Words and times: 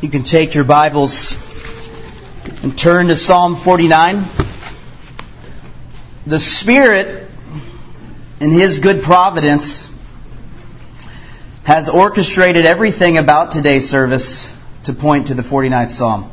You 0.00 0.08
can 0.08 0.22
take 0.22 0.54
your 0.54 0.62
Bibles 0.62 1.36
and 2.62 2.78
turn 2.78 3.08
to 3.08 3.16
Psalm 3.16 3.56
49. 3.56 4.22
The 6.24 6.38
Spirit, 6.38 7.28
in 8.38 8.52
His 8.52 8.78
good 8.78 9.02
providence, 9.02 9.90
has 11.64 11.88
orchestrated 11.88 12.64
everything 12.64 13.18
about 13.18 13.50
today's 13.50 13.90
service 13.90 14.54
to 14.84 14.92
point 14.92 15.26
to 15.28 15.34
the 15.34 15.42
49th 15.42 15.90
Psalm. 15.90 16.30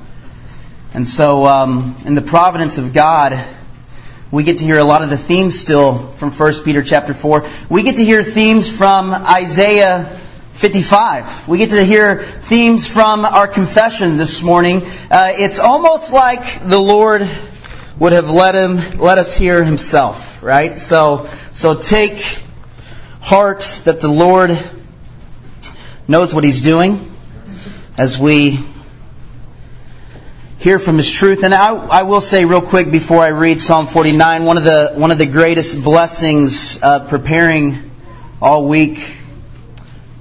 And 0.94 1.08
so, 1.08 1.48
um, 1.48 1.96
in 2.06 2.14
the 2.14 2.22
providence 2.22 2.78
of 2.78 2.94
God, 2.94 3.44
we 4.30 4.44
get 4.44 4.60
to 4.60 4.64
hear 4.64 4.78
a 4.78 4.84
lot 4.84 5.02
of 5.02 5.10
the 5.10 5.18
themes 5.18 5.58
still 5.58 6.10
from 6.10 6.30
1 6.30 6.54
Peter 6.64 6.84
chapter 6.84 7.16
4. 7.16 7.48
We 7.70 7.82
get 7.82 7.96
to 7.96 8.06
hear 8.06 8.22
themes 8.22 8.70
from 8.70 9.12
Isaiah 9.12 10.20
55. 10.56 11.50
We 11.50 11.58
get 11.58 11.72
to 11.72 11.84
hear 11.84 12.24
themes 12.24 12.88
from 12.88 13.26
our 13.26 13.46
confession 13.46 14.16
this 14.16 14.42
morning. 14.42 14.84
Uh, 15.12 15.34
it's 15.34 15.60
almost 15.60 16.14
like 16.14 16.62
the 16.62 16.80
Lord 16.80 17.28
would 18.00 18.14
have 18.14 18.32
let 18.32 18.56
him 18.56 18.78
let 18.98 19.18
us 19.18 19.36
hear 19.36 19.66
himself, 19.66 20.42
right? 20.42 20.74
So 20.74 21.28
so 21.52 21.76
take 21.76 22.42
heart 23.20 23.82
that 23.84 24.00
the 24.00 24.08
Lord 24.08 24.58
knows 26.08 26.34
what 26.34 26.46
he's 26.46 26.64
doing 26.64 27.00
as 27.98 28.18
we 28.18 28.58
hear 30.60 30.80
from 30.80 30.96
his 30.96 31.12
truth. 31.12 31.44
And 31.44 31.54
I, 31.54 31.76
I 31.76 32.04
will 32.04 32.22
say 32.22 32.46
real 32.46 32.62
quick 32.62 32.92
before 32.92 33.20
I 33.20 33.28
read 33.28 33.60
Psalm 33.60 33.88
49, 33.88 34.46
one 34.46 34.58
of 34.58 34.64
the 34.64 34.94
one 34.96 35.12
of 35.12 35.18
the 35.18 35.26
greatest 35.26 35.84
blessings 35.84 36.82
uh, 36.82 37.08
preparing 37.10 37.92
all 38.42 38.70
week 38.70 39.18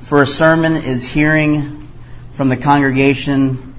for 0.05 0.21
a 0.21 0.27
sermon 0.27 0.75
is 0.75 1.09
hearing 1.09 1.89
from 2.33 2.51
the 2.51 2.59
congregation 2.59 3.75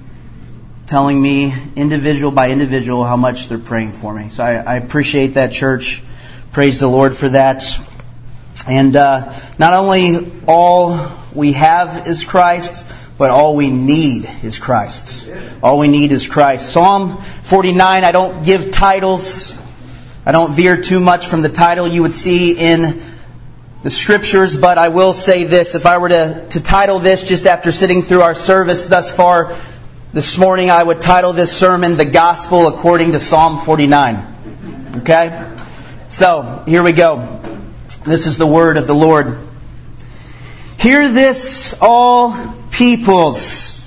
telling 0.84 1.20
me 1.22 1.54
individual 1.76 2.32
by 2.32 2.50
individual 2.50 3.04
how 3.04 3.16
much 3.16 3.48
they're 3.48 3.58
praying 3.58 3.92
for 3.92 4.12
me. 4.12 4.28
So 4.28 4.42
I, 4.42 4.54
I 4.54 4.76
appreciate 4.76 5.34
that, 5.34 5.52
church. 5.52 6.02
Praise 6.50 6.80
the 6.80 6.88
Lord 6.88 7.14
for 7.14 7.28
that. 7.28 7.62
And 8.66 8.96
uh, 8.96 9.32
not 9.60 9.74
only 9.74 10.32
all 10.48 11.12
we 11.32 11.52
have 11.52 12.08
is 12.08 12.24
Christ, 12.24 12.92
but 13.18 13.30
all 13.30 13.54
we 13.54 13.70
need 13.70 14.28
is 14.42 14.58
Christ. 14.58 15.30
All 15.62 15.78
we 15.78 15.86
need 15.86 16.10
is 16.10 16.26
Christ. 16.28 16.72
Psalm 16.72 17.18
49, 17.18 18.02
I 18.02 18.10
don't 18.10 18.44
give 18.44 18.72
titles. 18.72 19.56
I 20.24 20.32
don't 20.32 20.50
veer 20.50 20.82
too 20.82 20.98
much 20.98 21.26
from 21.26 21.42
the 21.42 21.48
title 21.48 21.86
you 21.86 22.02
would 22.02 22.12
see 22.12 22.58
in 22.58 23.00
the 23.86 23.90
scriptures, 23.90 24.56
but 24.56 24.78
I 24.78 24.88
will 24.88 25.12
say 25.12 25.44
this. 25.44 25.76
If 25.76 25.86
I 25.86 25.98
were 25.98 26.08
to, 26.08 26.44
to 26.50 26.60
title 26.60 26.98
this 26.98 27.22
just 27.22 27.46
after 27.46 27.70
sitting 27.70 28.02
through 28.02 28.20
our 28.20 28.34
service 28.34 28.86
thus 28.86 29.14
far 29.14 29.54
this 30.12 30.36
morning, 30.36 30.70
I 30.70 30.82
would 30.82 31.00
title 31.00 31.32
this 31.32 31.56
sermon, 31.56 31.96
The 31.96 32.04
Gospel 32.04 32.66
According 32.66 33.12
to 33.12 33.20
Psalm 33.20 33.60
49. 33.60 34.96
Okay? 34.96 35.52
So, 36.08 36.64
here 36.66 36.82
we 36.82 36.94
go. 36.94 37.40
This 38.04 38.26
is 38.26 38.38
the 38.38 38.46
word 38.48 38.76
of 38.76 38.88
the 38.88 38.94
Lord. 38.94 39.38
Hear 40.80 41.08
this, 41.08 41.76
all 41.80 42.56
peoples. 42.72 43.84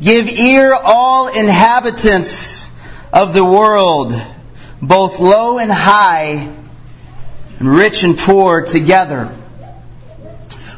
Give 0.00 0.26
ear, 0.26 0.72
all 0.72 1.28
inhabitants 1.28 2.70
of 3.12 3.34
the 3.34 3.44
world, 3.44 4.18
both 4.80 5.20
low 5.20 5.58
and 5.58 5.70
high 5.70 6.63
and 7.58 7.68
rich 7.68 8.04
and 8.04 8.18
poor 8.18 8.62
together. 8.62 9.34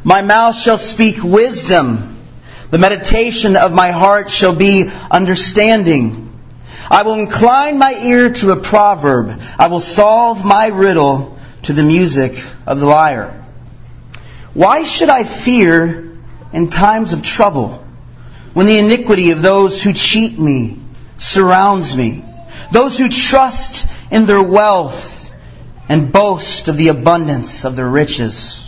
My 0.05 0.23
mouth 0.23 0.55
shall 0.55 0.79
speak 0.79 1.23
wisdom. 1.25 2.17
The 2.71 2.79
meditation 2.79 3.57
of 3.57 3.73
my 3.73 3.91
heart 3.91 4.31
shall 4.31 4.55
be 4.55 4.91
understanding. 5.11 6.33
I 6.89 7.03
will 7.03 7.15
incline 7.15 7.79
my 7.79 7.95
ear 7.95 8.31
to 8.31 8.53
a 8.53 8.57
proverb. 8.57 9.41
I 9.59 9.67
will 9.67 9.81
solve 9.81 10.45
my 10.45 10.69
riddle 10.69 11.37
to 11.63 11.73
the 11.73 11.83
music 11.83 12.41
of 12.67 12.79
the 12.79 12.87
lyre. 12.87 13.33
Why 14.55 14.85
should 14.85 15.09
I 15.09 15.25
fear 15.25 16.17
in 16.53 16.69
times 16.69 17.13
of 17.13 17.23
trouble 17.23 17.85
when 18.55 18.67
the 18.67 18.79
iniquity 18.79 19.33
of 19.33 19.43
those 19.43 19.83
who 19.83 19.93
cheat 19.93 20.39
me 20.39 20.79
surrounds 21.17 21.97
me? 21.97 22.25
Those 22.71 22.97
who 22.97 23.09
trust 23.09 23.89
in 24.13 24.27
their 24.27 24.43
wealth 24.43 25.16
and 25.89 26.13
boast 26.13 26.69
of 26.69 26.77
the 26.77 26.89
abundance 26.89 27.65
of 27.65 27.77
their 27.77 27.89
riches. 27.89 28.63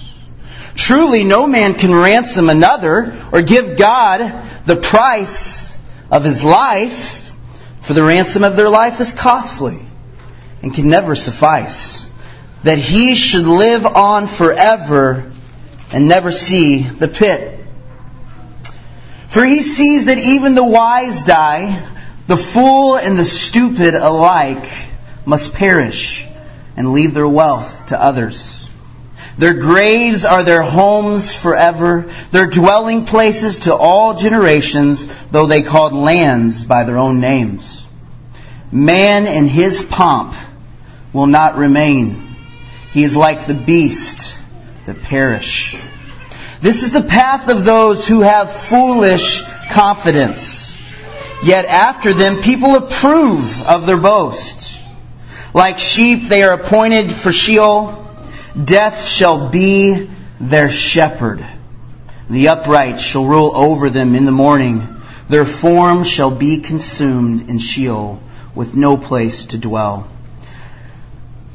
Truly, 0.74 1.24
no 1.24 1.46
man 1.46 1.74
can 1.74 1.92
ransom 1.92 2.48
another 2.48 3.16
or 3.32 3.42
give 3.42 3.76
God 3.76 4.20
the 4.64 4.76
price 4.76 5.76
of 6.10 6.24
his 6.24 6.44
life, 6.44 7.34
for 7.80 7.94
the 7.94 8.02
ransom 8.02 8.44
of 8.44 8.56
their 8.56 8.68
life 8.68 9.00
is 9.00 9.12
costly 9.12 9.80
and 10.62 10.72
can 10.72 10.88
never 10.88 11.14
suffice. 11.14 12.08
That 12.62 12.78
he 12.78 13.14
should 13.14 13.46
live 13.46 13.86
on 13.86 14.26
forever 14.26 15.30
and 15.92 16.08
never 16.08 16.30
see 16.30 16.82
the 16.82 17.08
pit. 17.08 17.58
For 19.28 19.44
he 19.44 19.62
sees 19.62 20.06
that 20.06 20.18
even 20.18 20.54
the 20.54 20.64
wise 20.64 21.24
die, 21.24 21.84
the 22.26 22.36
fool 22.36 22.96
and 22.96 23.18
the 23.18 23.24
stupid 23.24 23.94
alike 23.94 24.66
must 25.24 25.54
perish 25.54 26.27
and 26.78 26.92
leave 26.92 27.12
their 27.12 27.28
wealth 27.28 27.86
to 27.86 28.00
others. 28.00 28.70
Their 29.36 29.54
graves 29.54 30.24
are 30.24 30.44
their 30.44 30.62
homes 30.62 31.34
forever, 31.34 32.08
their 32.30 32.46
dwelling 32.46 33.04
places 33.04 33.60
to 33.60 33.74
all 33.74 34.14
generations, 34.14 35.08
though 35.30 35.46
they 35.46 35.62
called 35.62 35.92
lands 35.92 36.64
by 36.64 36.84
their 36.84 36.96
own 36.96 37.18
names. 37.18 37.84
Man 38.70 39.26
in 39.26 39.46
his 39.46 39.82
pomp 39.82 40.36
will 41.12 41.26
not 41.26 41.56
remain. 41.56 42.36
He 42.92 43.02
is 43.02 43.16
like 43.16 43.46
the 43.46 43.54
beast 43.54 44.38
that 44.86 45.02
perish. 45.02 45.76
This 46.60 46.84
is 46.84 46.92
the 46.92 47.02
path 47.02 47.48
of 47.48 47.64
those 47.64 48.06
who 48.06 48.20
have 48.20 48.52
foolish 48.52 49.42
confidence. 49.72 50.80
Yet 51.42 51.64
after 51.64 52.12
them 52.12 52.40
people 52.40 52.76
approve 52.76 53.62
of 53.62 53.84
their 53.86 53.98
boast. 53.98 54.77
Like 55.54 55.78
sheep, 55.78 56.24
they 56.24 56.42
are 56.42 56.52
appointed 56.52 57.10
for 57.10 57.32
Sheol. 57.32 58.06
Death 58.62 59.04
shall 59.04 59.48
be 59.48 60.08
their 60.40 60.68
shepherd. 60.68 61.44
The 62.28 62.48
upright 62.48 63.00
shall 63.00 63.24
rule 63.24 63.52
over 63.54 63.88
them 63.88 64.14
in 64.14 64.24
the 64.24 64.32
morning. 64.32 64.96
Their 65.28 65.44
form 65.44 66.04
shall 66.04 66.30
be 66.30 66.58
consumed 66.58 67.48
in 67.48 67.58
Sheol 67.58 68.20
with 68.54 68.74
no 68.74 68.96
place 68.96 69.46
to 69.46 69.58
dwell. 69.58 70.08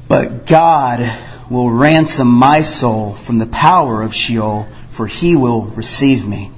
But 0.08 0.46
God 0.46 1.10
will 1.50 1.70
ransom 1.70 2.28
my 2.28 2.62
soul 2.62 3.14
from 3.14 3.40
the 3.40 3.46
power 3.46 4.02
of 4.02 4.14
Sheol, 4.14 4.68
for 4.90 5.08
he 5.08 5.36
will 5.36 5.62
receive 5.62 6.28
me. 6.28 6.52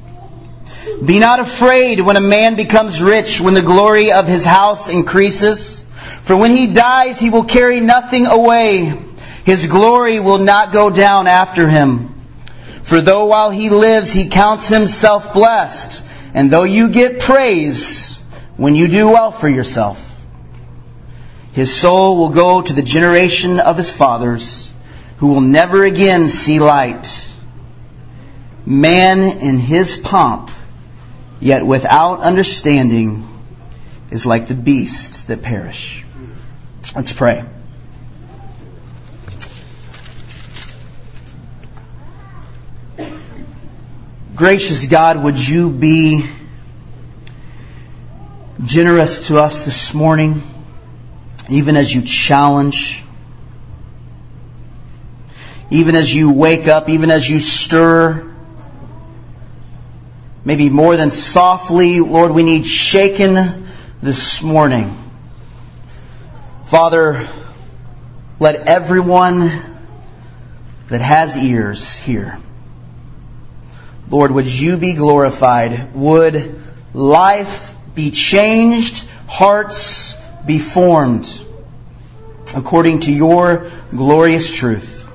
Be 1.04 1.20
not 1.20 1.40
afraid 1.40 2.00
when 2.00 2.16
a 2.16 2.22
man 2.22 2.56
becomes 2.56 3.02
rich, 3.02 3.42
when 3.42 3.54
the 3.54 3.62
glory 3.62 4.12
of 4.12 4.28
his 4.28 4.46
house 4.46 4.90
increases. 4.90 5.85
For 6.24 6.36
when 6.36 6.52
he 6.52 6.68
dies, 6.68 7.20
he 7.20 7.30
will 7.30 7.44
carry 7.44 7.80
nothing 7.80 8.26
away. 8.26 8.94
His 9.46 9.68
glory 9.68 10.20
will 10.20 10.40
not 10.40 10.74
go 10.74 10.90
down 10.90 11.28
after 11.28 11.68
him. 11.68 12.16
For 12.84 13.02
though 13.02 13.26
while 13.26 13.52
he 13.52 13.70
lives, 13.70 14.12
he 14.12 14.28
counts 14.28 14.68
himself 14.68 15.34
blessed, 15.34 16.06
and 16.34 16.52
though 16.52 16.64
you 16.64 16.90
get 16.90 17.20
praise 17.20 18.18
when 18.58 18.76
you 18.76 18.88
do 18.88 19.10
well 19.10 19.32
for 19.32 19.50
yourself, 19.50 20.02
his 21.54 21.74
soul 21.74 22.18
will 22.18 22.30
go 22.30 22.62
to 22.62 22.74
the 22.74 22.82
generation 22.82 23.60
of 23.60 23.78
his 23.78 23.92
fathers, 23.92 24.74
who 25.18 25.28
will 25.30 25.42
never 25.42 25.84
again 25.84 26.28
see 26.28 26.60
light. 26.60 27.32
Man 28.66 29.40
in 29.40 29.58
his 29.58 29.98
pomp, 29.98 30.52
yet 31.40 31.66
without 31.66 32.22
understanding, 32.22 33.28
is 34.12 34.26
like 34.26 34.48
the 34.48 34.56
beasts 34.56 35.24
that 35.24 35.42
perish. 35.42 36.06
Let's 36.96 37.14
pray. 37.14 37.44
Gracious 44.36 44.86
God, 44.86 45.24
would 45.24 45.40
you 45.40 45.70
be 45.70 46.26
generous 48.64 49.28
to 49.28 49.40
us 49.40 49.64
this 49.64 49.94
morning, 49.94 50.42
even 51.50 51.78
as 51.78 51.94
you 51.94 52.02
challenge, 52.02 53.04
even 55.70 55.96
as 55.96 56.14
you 56.14 56.34
wake 56.34 56.68
up, 56.68 56.90
even 56.90 57.12
as 57.12 57.30
you 57.30 57.40
stir, 57.40 58.32
maybe 60.44 60.70
more 60.70 60.96
than 60.98 61.12
softly, 61.12 62.00
Lord, 62.00 62.32
we 62.32 62.44
need 62.44 62.66
shaken 62.66 63.66
this 64.06 64.44
morning. 64.44 64.96
Father, 66.66 67.28
let 68.40 68.68
everyone 68.68 69.50
that 70.90 71.02
has 71.02 71.44
ears 71.44 71.98
hear. 71.98 72.38
Lord, 74.08 74.30
would 74.30 74.48
you 74.48 74.78
be 74.78 74.94
glorified? 74.94 75.96
Would 75.96 76.62
life 76.94 77.74
be 77.96 78.12
changed, 78.12 79.08
hearts 79.28 80.16
be 80.46 80.60
formed 80.60 81.44
according 82.56 83.00
to 83.02 83.12
your 83.12 83.72
glorious 83.90 84.56
truth. 84.56 85.10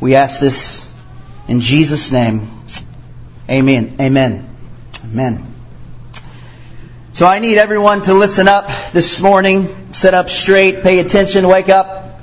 We 0.00 0.16
ask 0.16 0.40
this 0.40 0.92
in 1.46 1.60
Jesus' 1.60 2.10
name. 2.10 2.50
Amen. 3.48 3.94
Amen. 4.00 4.50
Amen. 5.04 5.51
So 7.14 7.26
I 7.26 7.40
need 7.40 7.58
everyone 7.58 8.00
to 8.02 8.14
listen 8.14 8.48
up 8.48 8.68
this 8.92 9.20
morning, 9.20 9.92
sit 9.92 10.14
up 10.14 10.30
straight, 10.30 10.82
pay 10.82 10.98
attention, 10.98 11.46
wake 11.46 11.68
up. 11.68 12.18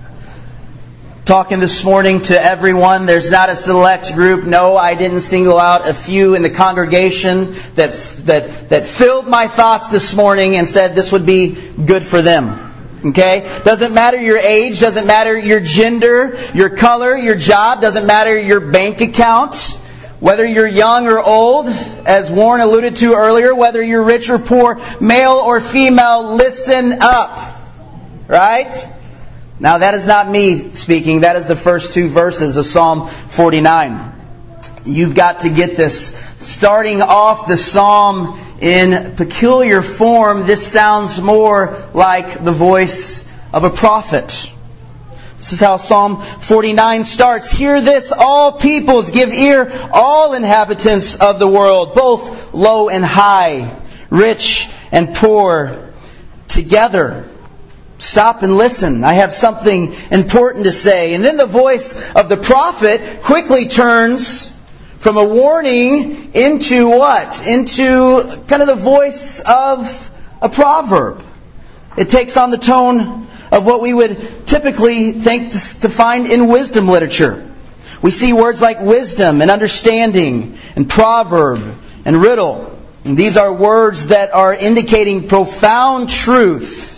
Talking 1.25 1.59
this 1.59 1.83
morning 1.83 2.23
to 2.23 2.43
everyone. 2.43 3.05
There's 3.05 3.29
not 3.29 3.49
a 3.49 3.55
select 3.55 4.15
group. 4.15 4.45
No, 4.45 4.75
I 4.75 4.95
didn't 4.95 5.21
single 5.21 5.59
out 5.59 5.87
a 5.87 5.93
few 5.93 6.33
in 6.33 6.41
the 6.41 6.49
congregation 6.49 7.51
that, 7.75 7.93
that, 8.25 8.69
that 8.69 8.85
filled 8.87 9.27
my 9.27 9.47
thoughts 9.47 9.89
this 9.89 10.15
morning 10.15 10.55
and 10.55 10.67
said 10.67 10.95
this 10.95 11.11
would 11.11 11.27
be 11.27 11.55
good 11.85 12.01
for 12.01 12.23
them. 12.23 12.73
Okay? 13.05 13.61
Doesn't 13.63 13.93
matter 13.93 14.19
your 14.19 14.39
age, 14.39 14.79
doesn't 14.79 15.05
matter 15.05 15.37
your 15.37 15.59
gender, 15.59 16.35
your 16.55 16.71
color, 16.71 17.15
your 17.15 17.35
job, 17.35 17.79
doesn't 17.79 18.07
matter 18.07 18.39
your 18.39 18.59
bank 18.59 19.01
account, 19.01 19.78
whether 20.19 20.45
you're 20.45 20.67
young 20.67 21.07
or 21.07 21.19
old, 21.19 21.67
as 21.67 22.29
Warren 22.29 22.61
alluded 22.61 22.97
to 22.97 23.13
earlier, 23.13 23.55
whether 23.55 23.81
you're 23.81 24.03
rich 24.03 24.29
or 24.29 24.37
poor, 24.37 24.79
male 24.99 25.31
or 25.31 25.61
female, 25.61 26.35
listen 26.35 26.97
up. 27.01 27.57
Right? 28.27 28.75
Now 29.59 29.79
that 29.79 29.93
is 29.93 30.05
not 30.07 30.29
me 30.29 30.57
speaking, 30.73 31.21
that 31.21 31.35
is 31.35 31.47
the 31.47 31.55
first 31.55 31.93
two 31.93 32.09
verses 32.09 32.57
of 32.57 32.65
Psalm 32.65 33.07
49. 33.07 34.13
You've 34.85 35.15
got 35.15 35.41
to 35.41 35.49
get 35.49 35.75
this. 35.75 36.15
Starting 36.37 37.01
off 37.01 37.47
the 37.47 37.57
psalm 37.57 38.39
in 38.61 39.15
peculiar 39.15 39.81
form, 39.81 40.47
this 40.47 40.65
sounds 40.69 41.21
more 41.21 41.77
like 41.93 42.43
the 42.43 42.51
voice 42.51 43.25
of 43.53 43.63
a 43.63 43.69
prophet. 43.69 44.53
This 45.39 45.53
is 45.53 45.61
how 45.61 45.77
Psalm 45.77 46.21
49 46.21 47.05
starts. 47.05 47.49
Hear 47.49 47.79
this, 47.79 48.11
all 48.11 48.51
peoples, 48.51 49.11
give 49.11 49.29
ear, 49.29 49.71
all 49.93 50.33
inhabitants 50.33 51.15
of 51.15 51.39
the 51.39 51.47
world, 51.47 51.93
both 51.93 52.53
low 52.53 52.89
and 52.89 53.05
high, 53.05 53.79
rich 54.09 54.69
and 54.91 55.15
poor, 55.15 55.93
together. 56.49 57.25
Stop 57.99 58.43
and 58.43 58.57
listen. 58.57 59.05
I 59.05 59.13
have 59.13 59.33
something 59.33 59.95
important 60.11 60.65
to 60.65 60.73
say. 60.73 61.13
And 61.13 61.23
then 61.23 61.37
the 61.37 61.45
voice 61.45 61.95
of 62.15 62.27
the 62.27 62.37
prophet 62.37 63.21
quickly 63.23 63.67
turns 63.67 64.53
from 64.97 65.15
a 65.15 65.23
warning 65.23 66.33
into 66.33 66.89
what? 66.89 67.47
Into 67.47 68.43
kind 68.45 68.61
of 68.61 68.67
the 68.67 68.75
voice 68.75 69.39
of 69.39 70.11
a 70.41 70.49
proverb. 70.49 71.23
It 71.97 72.09
takes 72.09 72.35
on 72.35 72.51
the 72.51 72.57
tone 72.57 73.28
of 73.51 73.65
what 73.65 73.81
we 73.81 73.93
would 73.93 74.47
typically 74.47 75.11
think 75.13 75.51
to 75.51 75.89
find 75.89 76.27
in 76.27 76.47
wisdom 76.47 76.87
literature. 76.87 77.49
We 78.01 78.11
see 78.11 78.33
words 78.33 78.61
like 78.61 78.79
wisdom 78.79 79.41
and 79.41 79.51
understanding 79.51 80.57
and 80.75 80.89
proverb 80.89 81.77
and 82.05 82.17
riddle. 82.21 82.77
And 83.05 83.17
these 83.17 83.37
are 83.37 83.51
words 83.51 84.07
that 84.07 84.33
are 84.33 84.53
indicating 84.53 85.27
profound 85.27 86.09
truth 86.09 86.89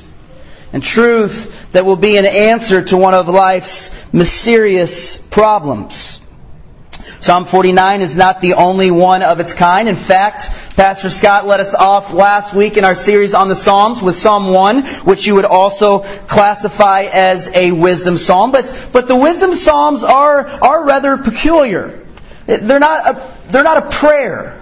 and 0.73 0.83
truth 0.83 1.71
that 1.71 1.85
will 1.85 1.95
be 1.95 2.17
an 2.17 2.25
answer 2.25 2.83
to 2.83 2.97
one 2.97 3.13
of 3.13 3.27
life's 3.27 3.89
mysterious 4.13 5.17
problems. 5.17 6.20
Psalm 7.01 7.45
49 7.45 8.01
is 8.01 8.17
not 8.17 8.41
the 8.41 8.53
only 8.55 8.91
one 8.91 9.23
of 9.23 9.39
its 9.39 9.53
kind. 9.53 9.87
In 9.87 9.95
fact, 9.95 10.49
Pastor 10.75 11.09
Scott 11.09 11.45
let 11.45 11.59
us 11.59 11.75
off 11.75 12.13
last 12.13 12.53
week 12.53 12.77
in 12.77 12.85
our 12.85 12.95
series 12.95 13.33
on 13.33 13.49
the 13.49 13.55
Psalms 13.55 14.01
with 14.01 14.15
Psalm 14.15 14.53
1, 14.53 14.83
which 15.03 15.27
you 15.27 15.35
would 15.35 15.45
also 15.45 15.99
classify 15.99 17.03
as 17.11 17.49
a 17.53 17.71
wisdom 17.71 18.17
psalm. 18.17 18.51
But, 18.51 18.89
but 18.91 19.07
the 19.07 19.15
wisdom 19.15 19.53
psalms 19.53 20.03
are, 20.03 20.47
are 20.47 20.85
rather 20.85 21.17
peculiar. 21.17 22.03
They're 22.45 22.79
not 22.79 23.15
a, 23.15 23.51
they're 23.51 23.63
not 23.63 23.77
a 23.77 23.89
prayer. 23.89 24.61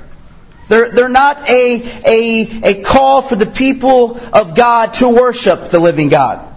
They're, 0.68 0.92
they're 0.92 1.10
not 1.10 1.50
a, 1.50 1.82
a, 2.06 2.62
a 2.64 2.84
call 2.84 3.22
for 3.22 3.36
the 3.36 3.46
people 3.46 4.20
of 4.34 4.56
God 4.56 4.94
to 4.96 5.10
worship 5.10 5.70
the 5.70 5.80
living 5.80 6.10
God. 6.10 6.49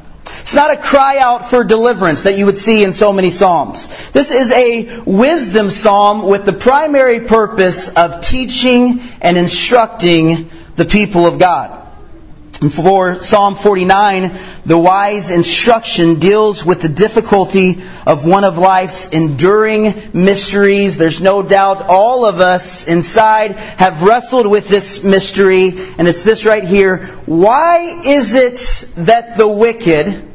It's 0.43 0.57
not 0.57 0.73
a 0.73 0.77
cry 0.77 1.19
out 1.19 1.49
for 1.49 1.63
deliverance 1.63 2.25
that 2.25 2.37
you 2.37 2.47
would 2.47 2.59
see 2.59 2.83
in 2.83 2.93
so 2.93 3.13
many 3.13 3.31
Psalms. 3.31 4.11
This 4.11 4.33
is 4.33 4.51
a 4.51 4.99
wisdom 5.03 5.71
psalm 5.71 6.27
with 6.27 6.45
the 6.45 6.53
primary 6.53 7.21
purpose 7.21 7.91
of 7.91 8.21
teaching 8.21 9.01
and 9.21 9.37
instructing 9.37 10.51
the 10.75 10.85
people 10.85 11.27
of 11.27 11.39
God. 11.39 11.79
And 12.61 12.73
for 12.73 13.21
Psalm 13.21 13.55
49, 13.55 14.33
the 14.67 14.77
wise 14.77 15.31
instruction 15.31 16.19
deals 16.19 16.65
with 16.65 16.83
the 16.83 16.89
difficulty 16.89 17.81
of 18.05 18.27
one 18.27 18.43
of 18.43 18.59
life's 18.59 19.11
enduring 19.11 19.95
mysteries. 20.13 20.99
There's 20.99 21.21
no 21.21 21.45
doubt 21.45 21.87
all 21.89 22.25
of 22.25 22.41
us 22.41 22.89
inside 22.89 23.53
have 23.53 24.03
wrestled 24.03 24.49
with 24.49 24.67
this 24.67 25.05
mystery, 25.05 25.69
and 25.99 26.09
it's 26.09 26.25
this 26.25 26.45
right 26.45 26.65
here. 26.65 27.07
Why 27.27 28.01
is 28.05 28.35
it 28.35 28.91
that 29.07 29.37
the 29.37 29.47
wicked 29.47 30.32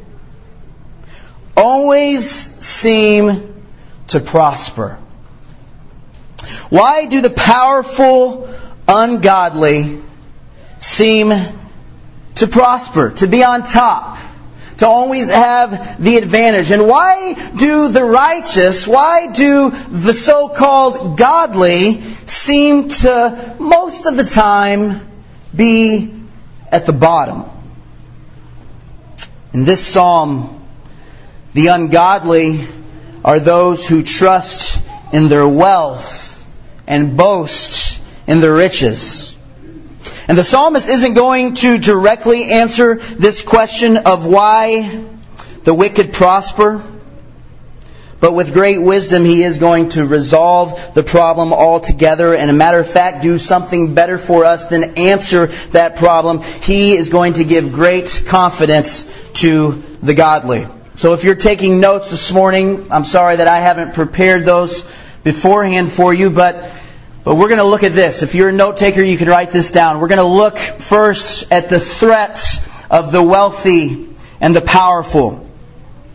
always 1.58 2.30
seem 2.30 3.64
to 4.08 4.20
prosper? 4.20 4.98
Why 6.70 7.06
do 7.06 7.20
the 7.20 7.30
powerful 7.30 8.48
ungodly 8.86 10.00
seem 10.78 11.32
to 12.36 12.46
prosper, 12.46 13.10
to 13.10 13.26
be 13.26 13.42
on 13.42 13.64
top, 13.64 14.18
to 14.78 14.86
always 14.86 15.28
have 15.30 16.02
the 16.02 16.16
advantage? 16.16 16.70
And 16.70 16.86
why 16.86 17.34
do 17.56 17.88
the 17.88 18.04
righteous, 18.04 18.86
why 18.86 19.32
do 19.32 19.70
the 19.70 20.14
so-called 20.14 21.18
godly 21.18 22.00
seem 22.26 22.88
to 22.88 23.56
most 23.58 24.06
of 24.06 24.16
the 24.16 24.24
time 24.24 25.06
be 25.54 26.14
at 26.70 26.86
the 26.86 26.92
bottom? 26.92 27.44
In 29.52 29.64
this 29.64 29.84
psalm, 29.84 30.57
the 31.58 31.66
ungodly 31.66 32.64
are 33.24 33.40
those 33.40 33.88
who 33.88 34.04
trust 34.04 34.80
in 35.12 35.28
their 35.28 35.48
wealth 35.48 36.48
and 36.86 37.16
boast 37.16 38.00
in 38.28 38.40
their 38.40 38.54
riches. 38.54 39.36
And 40.28 40.38
the 40.38 40.44
psalmist 40.44 40.88
isn't 40.88 41.14
going 41.14 41.54
to 41.54 41.78
directly 41.78 42.44
answer 42.52 42.94
this 42.94 43.42
question 43.42 43.96
of 43.96 44.24
why 44.24 45.04
the 45.64 45.74
wicked 45.74 46.12
prosper. 46.12 46.80
But 48.20 48.34
with 48.34 48.52
great 48.52 48.78
wisdom, 48.78 49.24
he 49.24 49.42
is 49.42 49.58
going 49.58 49.88
to 49.90 50.06
resolve 50.06 50.94
the 50.94 51.02
problem 51.02 51.52
altogether. 51.52 52.36
And 52.36 52.50
a 52.50 52.54
matter 52.54 52.78
of 52.78 52.88
fact, 52.88 53.20
do 53.20 53.36
something 53.36 53.94
better 53.94 54.16
for 54.16 54.44
us 54.44 54.66
than 54.66 54.96
answer 54.96 55.46
that 55.72 55.96
problem. 55.96 56.40
He 56.42 56.92
is 56.92 57.08
going 57.08 57.32
to 57.32 57.44
give 57.44 57.72
great 57.72 58.22
confidence 58.28 59.10
to 59.40 59.82
the 60.04 60.14
godly. 60.14 60.66
So 60.98 61.12
if 61.12 61.22
you're 61.22 61.36
taking 61.36 61.78
notes 61.78 62.10
this 62.10 62.32
morning, 62.32 62.90
I'm 62.90 63.04
sorry 63.04 63.36
that 63.36 63.46
I 63.46 63.58
haven't 63.60 63.94
prepared 63.94 64.44
those 64.44 64.82
beforehand 65.22 65.92
for 65.92 66.12
you, 66.12 66.28
but 66.28 66.72
but 67.22 67.36
we're 67.36 67.46
going 67.46 67.58
to 67.58 67.64
look 67.64 67.84
at 67.84 67.94
this. 67.94 68.24
If 68.24 68.34
you're 68.34 68.48
a 68.48 68.52
note 68.52 68.78
taker, 68.78 69.00
you 69.00 69.16
can 69.16 69.28
write 69.28 69.50
this 69.50 69.70
down. 69.70 70.00
We're 70.00 70.08
going 70.08 70.18
to 70.18 70.24
look 70.24 70.58
first 70.58 71.52
at 71.52 71.68
the 71.68 71.78
threat 71.78 72.40
of 72.90 73.12
the 73.12 73.22
wealthy 73.22 74.08
and 74.40 74.56
the 74.56 74.60
powerful. 74.60 75.48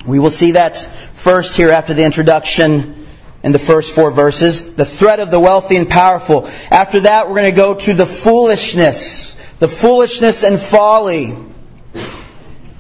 We 0.06 0.20
will 0.20 0.32
see 0.32 0.52
that 0.52 0.76
first 1.14 1.56
here 1.56 1.72
after 1.72 1.94
the 1.94 2.04
introduction 2.04 3.08
in 3.42 3.54
the 3.54 3.60
first 3.60 3.96
four 3.96 4.12
verses. 4.12 4.76
The 4.76 4.84
threat 4.84 5.22
of 5.22 5.32
the 5.32 5.40
wealthy 5.40 5.78
and 5.78 5.90
powerful. 5.90 6.50
After 6.70 7.00
that, 7.00 7.30
we're 7.30 7.36
going 7.36 7.52
to 7.52 7.56
go 7.56 7.76
to 7.76 7.94
the 7.94 8.06
foolishness, 8.06 9.36
the 9.60 9.70
foolishness 9.70 10.44
and 10.44 10.60
folly 10.60 11.38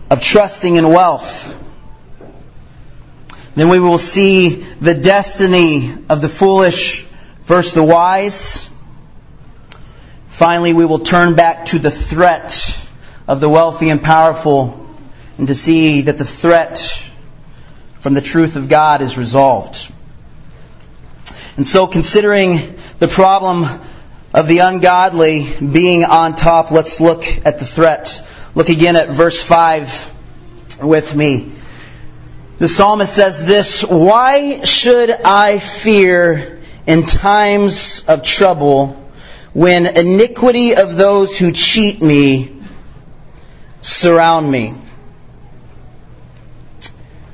of 0.09 0.21
trusting 0.21 0.75
in 0.75 0.89
wealth. 0.89 1.61
Then 3.55 3.69
we 3.69 3.79
will 3.79 3.97
see 3.97 4.49
the 4.49 4.95
destiny 4.95 5.93
of 6.09 6.21
the 6.21 6.29
foolish 6.29 7.05
versus 7.45 7.73
the 7.73 7.83
wise. 7.83 8.69
Finally, 10.27 10.73
we 10.73 10.85
will 10.85 10.99
turn 10.99 11.35
back 11.35 11.65
to 11.65 11.79
the 11.79 11.91
threat 11.91 12.79
of 13.27 13.39
the 13.39 13.49
wealthy 13.49 13.89
and 13.89 14.01
powerful 14.01 14.89
and 15.37 15.47
to 15.47 15.55
see 15.55 16.01
that 16.01 16.17
the 16.17 16.25
threat 16.25 16.79
from 17.99 18.13
the 18.13 18.21
truth 18.21 18.55
of 18.55 18.69
God 18.69 19.01
is 19.01 19.17
resolved. 19.17 19.91
And 21.55 21.65
so 21.65 21.85
considering 21.85 22.75
the 22.99 23.07
problem 23.07 23.65
of 24.33 24.47
the 24.47 24.59
ungodly 24.59 25.47
being 25.59 26.03
on 26.03 26.35
top, 26.35 26.71
let's 26.71 26.99
look 26.99 27.23
at 27.45 27.59
the 27.59 27.65
threat. 27.65 28.27
Look 28.55 28.69
again 28.69 28.95
at 28.95 29.09
verse 29.09 29.41
5 29.43 30.81
with 30.81 31.15
me. 31.15 31.51
The 32.59 32.67
psalmist 32.67 33.13
says 33.13 33.45
this, 33.45 33.83
Why 33.83 34.63
should 34.63 35.09
I 35.09 35.59
fear 35.59 36.61
in 36.85 37.05
times 37.05 38.05
of 38.07 38.23
trouble 38.23 38.99
when 39.53 39.85
iniquity 39.85 40.75
of 40.75 40.95
those 40.95 41.37
who 41.37 41.51
cheat 41.51 42.01
me 42.01 42.61
surround 43.81 44.49
me. 44.49 44.73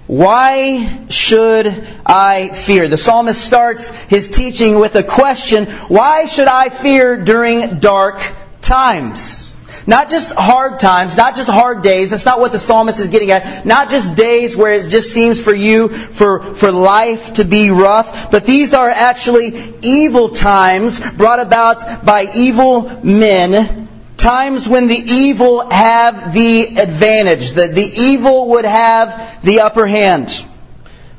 Why 0.07 1.07
should 1.09 1.67
I 2.05 2.49
fear? 2.49 2.87
The 2.87 2.97
psalmist 2.97 3.39
starts 3.39 3.89
his 4.05 4.31
teaching 4.31 4.79
with 4.79 4.95
a 4.95 5.03
question, 5.03 5.67
why 5.87 6.25
should 6.25 6.47
I 6.47 6.69
fear 6.69 7.23
during 7.23 7.79
dark 7.79 8.19
times? 8.59 9.48
Not 9.89 10.07
just 10.07 10.31
hard 10.31 10.79
times, 10.79 11.17
not 11.17 11.35
just 11.35 11.49
hard 11.49 11.81
days. 11.81 12.11
That's 12.11 12.23
not 12.23 12.39
what 12.39 12.51
the 12.51 12.59
psalmist 12.59 12.99
is 12.99 13.07
getting 13.07 13.31
at. 13.31 13.65
Not 13.65 13.89
just 13.89 14.15
days 14.15 14.55
where 14.55 14.71
it 14.73 14.87
just 14.87 15.11
seems 15.11 15.41
for 15.41 15.51
you, 15.51 15.87
for, 15.87 16.41
for 16.41 16.71
life 16.71 17.33
to 17.33 17.43
be 17.43 17.71
rough, 17.71 18.29
but 18.29 18.45
these 18.45 18.75
are 18.75 18.87
actually 18.87 19.47
evil 19.81 20.29
times 20.29 20.99
brought 21.13 21.39
about 21.39 22.05
by 22.05 22.27
evil 22.35 23.03
men 23.03 23.89
times 24.15 24.69
when 24.69 24.87
the 24.89 24.93
evil 24.93 25.67
have 25.67 26.35
the 26.35 26.67
advantage, 26.77 27.53
that 27.53 27.73
the 27.73 27.81
evil 27.81 28.49
would 28.49 28.65
have 28.65 29.41
the 29.41 29.61
upper 29.61 29.87
hand. 29.87 30.45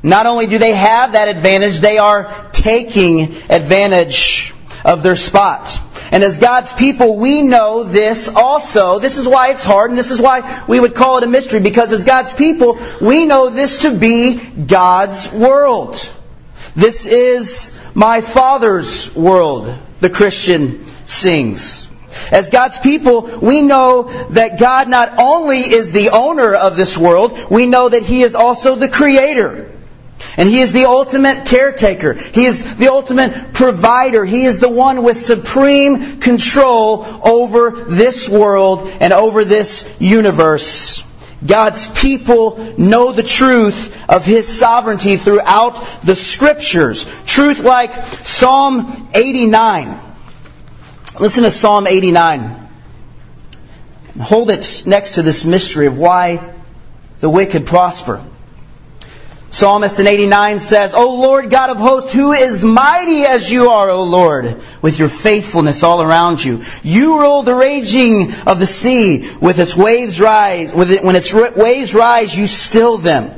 Not 0.01 0.27
only 0.27 0.47
do 0.47 0.57
they 0.57 0.75
have 0.75 1.11
that 1.11 1.27
advantage, 1.27 1.81
they 1.81 1.97
are 1.97 2.49
taking 2.53 3.35
advantage 3.49 4.53
of 4.85 5.03
their 5.03 5.17
spot. 5.17 5.77
And 6.11 6.23
as 6.23 6.37
God's 6.37 6.73
people, 6.73 7.17
we 7.17 7.41
know 7.41 7.83
this 7.83 8.27
also. 8.27 8.99
This 8.99 9.17
is 9.17 9.25
why 9.25 9.51
it's 9.51 9.63
hard, 9.63 9.91
and 9.91 9.97
this 9.97 10.11
is 10.11 10.19
why 10.19 10.65
we 10.67 10.77
would 10.77 10.93
call 10.93 11.17
it 11.17 11.23
a 11.23 11.27
mystery, 11.27 11.61
because 11.61 11.93
as 11.93 12.03
God's 12.03 12.33
people, 12.33 12.77
we 13.01 13.25
know 13.25 13.49
this 13.49 13.83
to 13.83 13.97
be 13.97 14.35
God's 14.35 15.31
world. 15.31 15.95
This 16.75 17.05
is 17.05 17.71
my 17.93 18.19
Father's 18.19 19.13
world, 19.15 19.73
the 20.01 20.09
Christian 20.09 20.85
sings. 21.05 21.87
As 22.29 22.49
God's 22.49 22.77
people, 22.77 23.39
we 23.41 23.61
know 23.61 24.03
that 24.31 24.59
God 24.59 24.89
not 24.89 25.13
only 25.17 25.59
is 25.59 25.93
the 25.93 26.09
owner 26.09 26.53
of 26.53 26.75
this 26.75 26.97
world, 26.97 27.37
we 27.49 27.67
know 27.67 27.87
that 27.87 28.03
He 28.03 28.21
is 28.21 28.35
also 28.35 28.75
the 28.75 28.89
creator. 28.89 29.70
And 30.37 30.49
He 30.49 30.59
is 30.59 30.73
the 30.73 30.85
ultimate 30.85 31.45
caretaker. 31.45 32.13
He 32.13 32.45
is 32.45 32.77
the 32.77 32.89
ultimate 32.89 33.53
provider. 33.53 34.25
He 34.25 34.45
is 34.45 34.59
the 34.59 34.69
one 34.69 35.03
with 35.03 35.17
supreme 35.17 36.19
control 36.19 37.05
over 37.23 37.71
this 37.71 38.27
world 38.29 38.89
and 38.99 39.13
over 39.13 39.43
this 39.45 39.97
universe. 39.99 41.03
God's 41.45 41.87
people 41.87 42.57
know 42.77 43.11
the 43.11 43.23
truth 43.23 44.09
of 44.09 44.25
His 44.25 44.47
sovereignty 44.47 45.17
throughout 45.17 45.75
the 46.03 46.15
Scriptures. 46.15 47.05
Truth 47.25 47.63
like 47.63 47.91
Psalm 47.93 49.09
89. 49.13 49.99
Listen 51.19 51.43
to 51.43 51.51
Psalm 51.51 51.87
89. 51.87 52.69
Hold 54.21 54.49
it 54.49 54.83
next 54.85 55.15
to 55.15 55.23
this 55.23 55.43
mystery 55.43 55.87
of 55.87 55.97
why 55.97 56.53
the 57.19 57.29
wicked 57.29 57.65
prosper. 57.65 58.23
Psalmist 59.51 59.99
in 59.99 60.07
89 60.07 60.61
says, 60.61 60.93
O 60.93 61.13
Lord 61.13 61.49
God 61.49 61.71
of 61.71 61.77
hosts, 61.77 62.13
who 62.13 62.31
is 62.31 62.63
mighty 62.63 63.25
as 63.25 63.51
you 63.51 63.67
are, 63.71 63.89
O 63.89 64.03
Lord, 64.03 64.63
with 64.81 64.97
your 64.97 65.09
faithfulness 65.09 65.83
all 65.83 66.01
around 66.01 66.41
you. 66.41 66.63
You 66.83 67.19
rule 67.19 67.43
the 67.43 67.53
raging 67.53 68.33
of 68.47 68.59
the 68.59 68.65
sea 68.65 69.29
with 69.41 69.59
its 69.59 69.75
waves 69.75 70.21
rise. 70.21 70.71
It, 70.71 71.03
when 71.03 71.17
its 71.17 71.33
waves 71.33 71.93
rise, 71.93 72.35
you 72.35 72.47
still 72.47 72.97
them. 72.97 73.29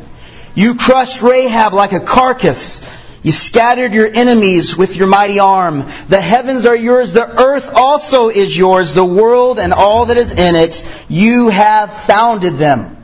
You 0.54 0.76
crushed 0.76 1.24
Rahab 1.24 1.74
like 1.74 1.94
a 1.94 2.00
carcass. 2.00 2.82
You 3.24 3.32
scattered 3.32 3.94
your 3.94 4.08
enemies 4.14 4.78
with 4.78 4.96
your 4.96 5.08
mighty 5.08 5.40
arm. 5.40 5.86
The 6.10 6.22
heavens 6.22 6.68
are 6.68 6.76
yours. 6.76 7.14
The 7.14 7.28
earth 7.28 7.74
also 7.74 8.30
is 8.30 8.56
yours. 8.56 8.94
The 8.94 9.04
world 9.04 9.58
and 9.58 9.74
all 9.74 10.06
that 10.06 10.18
is 10.18 10.32
in 10.32 10.56
it. 10.56 10.86
You 11.10 11.50
have 11.50 11.92
founded 11.92 12.58
them. 12.58 13.03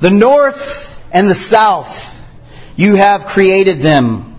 The 0.00 0.10
north 0.10 1.04
and 1.12 1.28
the 1.28 1.34
south, 1.34 2.12
you 2.76 2.96
have 2.96 3.26
created 3.26 3.78
them. 3.78 4.34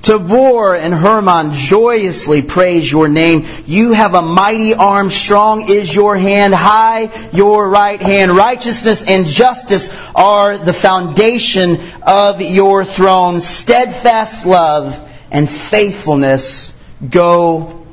Tabor 0.00 0.76
and 0.76 0.94
Hermon 0.94 1.52
joyously 1.52 2.40
praise 2.42 2.90
your 2.90 3.08
name. 3.08 3.44
You 3.66 3.92
have 3.92 4.14
a 4.14 4.22
mighty 4.22 4.72
arm, 4.72 5.10
strong 5.10 5.68
is 5.68 5.92
your 5.92 6.16
hand, 6.16 6.54
high 6.54 7.10
your 7.32 7.68
right 7.68 8.00
hand. 8.00 8.30
Righteousness 8.30 9.04
and 9.06 9.26
justice 9.26 9.90
are 10.14 10.56
the 10.56 10.72
foundation 10.72 11.78
of 12.02 12.40
your 12.40 12.84
throne. 12.84 13.40
Steadfast 13.40 14.46
love 14.46 15.12
and 15.32 15.50
faithfulness 15.50 16.72
go 17.10 17.84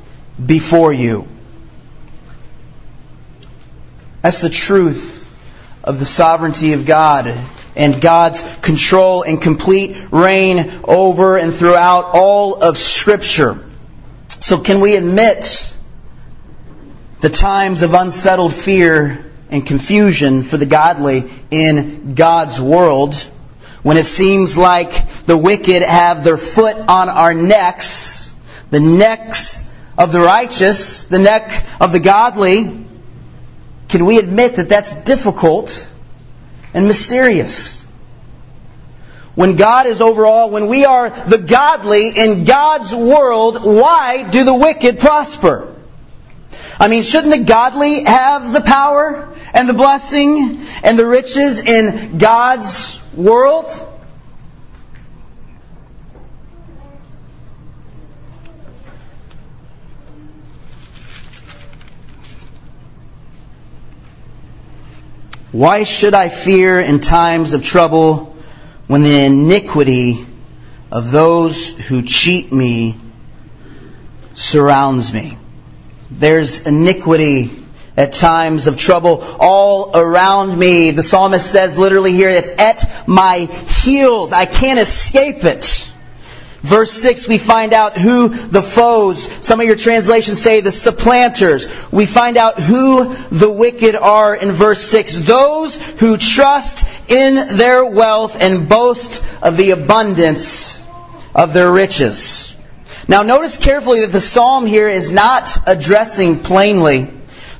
before 0.44 0.92
you. 0.92 1.26
That's 4.22 4.40
the 4.40 4.50
truth 4.50 5.13
of 5.84 5.98
the 5.98 6.06
sovereignty 6.06 6.72
of 6.72 6.86
God 6.86 7.32
and 7.76 8.00
God's 8.00 8.42
control 8.62 9.22
and 9.22 9.40
complete 9.40 9.96
reign 10.10 10.80
over 10.82 11.36
and 11.36 11.54
throughout 11.54 12.10
all 12.14 12.62
of 12.62 12.78
Scripture. 12.78 13.62
So 14.40 14.58
can 14.58 14.80
we 14.80 14.96
admit 14.96 15.72
the 17.20 17.28
times 17.28 17.82
of 17.82 17.94
unsettled 17.94 18.54
fear 18.54 19.30
and 19.50 19.66
confusion 19.66 20.42
for 20.42 20.56
the 20.56 20.66
godly 20.66 21.30
in 21.50 22.14
God's 22.14 22.60
world 22.60 23.14
when 23.82 23.98
it 23.98 24.06
seems 24.06 24.56
like 24.56 25.24
the 25.26 25.36
wicked 25.36 25.82
have 25.82 26.24
their 26.24 26.38
foot 26.38 26.76
on 26.76 27.10
our 27.10 27.34
necks, 27.34 28.32
the 28.70 28.80
necks 28.80 29.70
of 29.98 30.12
the 30.12 30.20
righteous, 30.20 31.04
the 31.04 31.18
neck 31.18 31.52
of 31.78 31.92
the 31.92 32.00
godly, 32.00 32.83
can 33.94 34.06
we 34.06 34.18
admit 34.18 34.56
that 34.56 34.68
that's 34.68 35.04
difficult 35.04 35.88
and 36.74 36.88
mysterious? 36.88 37.84
When 39.36 39.54
God 39.54 39.86
is 39.86 40.00
over 40.00 40.26
all, 40.26 40.50
when 40.50 40.66
we 40.66 40.84
are 40.84 41.10
the 41.10 41.38
godly 41.38 42.08
in 42.08 42.42
God's 42.44 42.92
world, 42.92 43.62
why 43.62 44.28
do 44.28 44.42
the 44.42 44.52
wicked 44.52 44.98
prosper? 44.98 45.72
I 46.80 46.88
mean, 46.88 47.04
shouldn't 47.04 47.36
the 47.36 47.44
godly 47.44 48.02
have 48.02 48.52
the 48.52 48.62
power 48.62 49.32
and 49.52 49.68
the 49.68 49.74
blessing 49.74 50.58
and 50.82 50.98
the 50.98 51.06
riches 51.06 51.60
in 51.60 52.18
God's 52.18 53.00
world? 53.14 53.70
Why 65.54 65.84
should 65.84 66.14
I 66.14 66.30
fear 66.30 66.80
in 66.80 66.98
times 66.98 67.52
of 67.52 67.62
trouble 67.62 68.36
when 68.88 69.02
the 69.02 69.24
iniquity 69.24 70.26
of 70.90 71.12
those 71.12 71.70
who 71.70 72.02
cheat 72.02 72.52
me 72.52 72.96
surrounds 74.32 75.14
me? 75.14 75.38
There's 76.10 76.66
iniquity 76.66 77.52
at 77.96 78.14
times 78.14 78.66
of 78.66 78.76
trouble 78.76 79.22
all 79.38 79.96
around 79.96 80.58
me. 80.58 80.90
The 80.90 81.04
psalmist 81.04 81.48
says 81.48 81.78
literally 81.78 82.10
here, 82.10 82.30
it's 82.30 82.48
at 82.48 83.06
my 83.06 83.46
heels. 83.84 84.32
I 84.32 84.46
can't 84.46 84.80
escape 84.80 85.44
it. 85.44 85.88
Verse 86.64 86.92
6, 86.92 87.28
we 87.28 87.36
find 87.36 87.74
out 87.74 87.98
who 87.98 88.30
the 88.30 88.62
foes, 88.62 89.22
some 89.46 89.60
of 89.60 89.66
your 89.66 89.76
translations 89.76 90.40
say 90.40 90.62
the 90.62 90.72
supplanters. 90.72 91.92
We 91.92 92.06
find 92.06 92.38
out 92.38 92.58
who 92.58 93.14
the 93.28 93.52
wicked 93.52 93.94
are 93.94 94.34
in 94.34 94.50
verse 94.50 94.80
6. 94.80 95.26
Those 95.26 95.76
who 96.00 96.16
trust 96.16 97.10
in 97.10 97.58
their 97.58 97.84
wealth 97.84 98.40
and 98.40 98.66
boast 98.66 99.22
of 99.42 99.58
the 99.58 99.72
abundance 99.72 100.82
of 101.34 101.52
their 101.52 101.70
riches. 101.70 102.56
Now 103.08 103.24
notice 103.24 103.58
carefully 103.58 104.00
that 104.00 104.12
the 104.12 104.18
psalm 104.18 104.64
here 104.64 104.88
is 104.88 105.12
not 105.12 105.54
addressing 105.66 106.38
plainly 106.38 107.10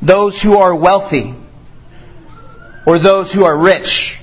those 0.01 0.41
who 0.41 0.57
are 0.57 0.75
wealthy 0.75 1.35
or 2.87 2.99
those 2.99 3.35
who 3.35 3.45
are 3.45 3.55
rich. 3.55 4.19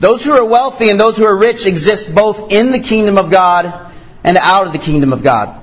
Those 0.00 0.24
who 0.24 0.32
are 0.32 0.44
wealthy 0.44 0.88
and 0.88 0.98
those 0.98 1.18
who 1.18 1.26
are 1.26 1.36
rich 1.36 1.66
exist 1.66 2.14
both 2.14 2.50
in 2.50 2.72
the 2.72 2.80
kingdom 2.80 3.18
of 3.18 3.30
God 3.30 3.90
and 4.24 4.36
out 4.36 4.66
of 4.66 4.72
the 4.72 4.78
kingdom 4.78 5.12
of 5.12 5.22
God. 5.22 5.60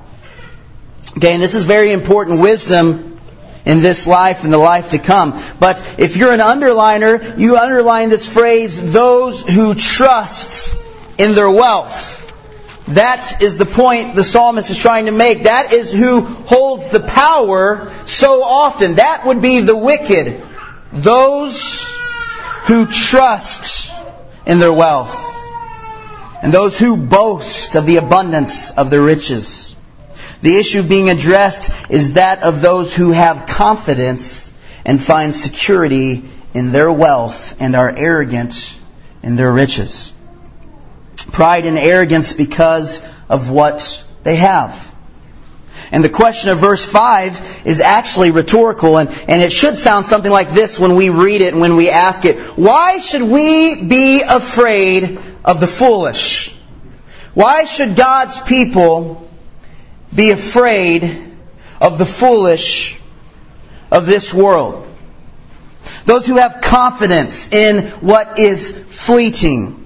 Okay, 1.16 1.32
and 1.34 1.42
this 1.42 1.54
is 1.54 1.64
very 1.64 1.92
important 1.92 2.40
wisdom 2.40 3.16
in 3.64 3.82
this 3.82 4.06
life 4.06 4.44
and 4.44 4.52
the 4.52 4.58
life 4.58 4.90
to 4.90 4.98
come. 4.98 5.40
But 5.58 5.96
if 5.98 6.16
you're 6.16 6.32
an 6.32 6.40
underliner, 6.40 7.38
you 7.38 7.56
underline 7.56 8.08
this 8.10 8.32
phrase, 8.32 8.92
those 8.92 9.42
who 9.42 9.74
trust 9.74 10.74
in 11.18 11.34
their 11.34 11.50
wealth. 11.50 12.18
That 12.88 13.42
is 13.42 13.58
the 13.58 13.66
point 13.66 14.14
the 14.14 14.24
psalmist 14.24 14.70
is 14.70 14.78
trying 14.78 15.06
to 15.06 15.12
make. 15.12 15.44
That 15.44 15.72
is 15.72 15.92
who 15.92 16.22
holds 16.22 16.88
the 16.88 17.00
power 17.00 17.90
so 18.06 18.42
often. 18.42 18.94
That 18.94 19.24
would 19.26 19.40
be 19.42 19.60
the 19.60 19.76
wicked. 19.76 20.42
Those 20.92 21.84
who 22.64 22.86
trust 22.86 23.92
in 24.46 24.58
their 24.58 24.72
wealth 24.72 25.39
and 26.42 26.52
those 26.52 26.78
who 26.78 26.96
boast 26.96 27.74
of 27.74 27.86
the 27.86 27.96
abundance 27.96 28.70
of 28.70 28.90
their 28.90 29.02
riches. 29.02 29.76
The 30.42 30.56
issue 30.56 30.82
being 30.82 31.10
addressed 31.10 31.90
is 31.90 32.14
that 32.14 32.42
of 32.42 32.62
those 32.62 32.94
who 32.94 33.12
have 33.12 33.46
confidence 33.46 34.54
and 34.84 35.02
find 35.02 35.34
security 35.34 36.24
in 36.54 36.72
their 36.72 36.90
wealth 36.90 37.60
and 37.60 37.76
are 37.76 37.94
arrogant 37.94 38.78
in 39.22 39.36
their 39.36 39.52
riches. 39.52 40.12
Pride 41.32 41.66
and 41.66 41.76
arrogance 41.76 42.32
because 42.32 43.02
of 43.28 43.50
what 43.50 44.04
they 44.22 44.36
have. 44.36 44.89
And 45.92 46.04
the 46.04 46.08
question 46.08 46.50
of 46.50 46.60
verse 46.60 46.84
5 46.84 47.62
is 47.64 47.80
actually 47.80 48.30
rhetorical, 48.30 48.98
and, 48.98 49.08
and 49.26 49.42
it 49.42 49.50
should 49.50 49.76
sound 49.76 50.06
something 50.06 50.30
like 50.30 50.50
this 50.50 50.78
when 50.78 50.94
we 50.94 51.10
read 51.10 51.40
it 51.40 51.52
and 51.52 51.60
when 51.60 51.76
we 51.76 51.90
ask 51.90 52.24
it. 52.24 52.38
Why 52.56 52.98
should 52.98 53.22
we 53.22 53.84
be 53.84 54.22
afraid 54.22 55.18
of 55.44 55.58
the 55.58 55.66
foolish? 55.66 56.54
Why 57.34 57.64
should 57.64 57.96
God's 57.96 58.40
people 58.40 59.28
be 60.14 60.30
afraid 60.30 61.34
of 61.80 61.98
the 61.98 62.06
foolish 62.06 62.98
of 63.90 64.06
this 64.06 64.32
world? 64.32 64.86
Those 66.04 66.26
who 66.26 66.36
have 66.36 66.60
confidence 66.60 67.52
in 67.52 67.86
what 68.00 68.38
is 68.38 68.70
fleeting. 68.70 69.79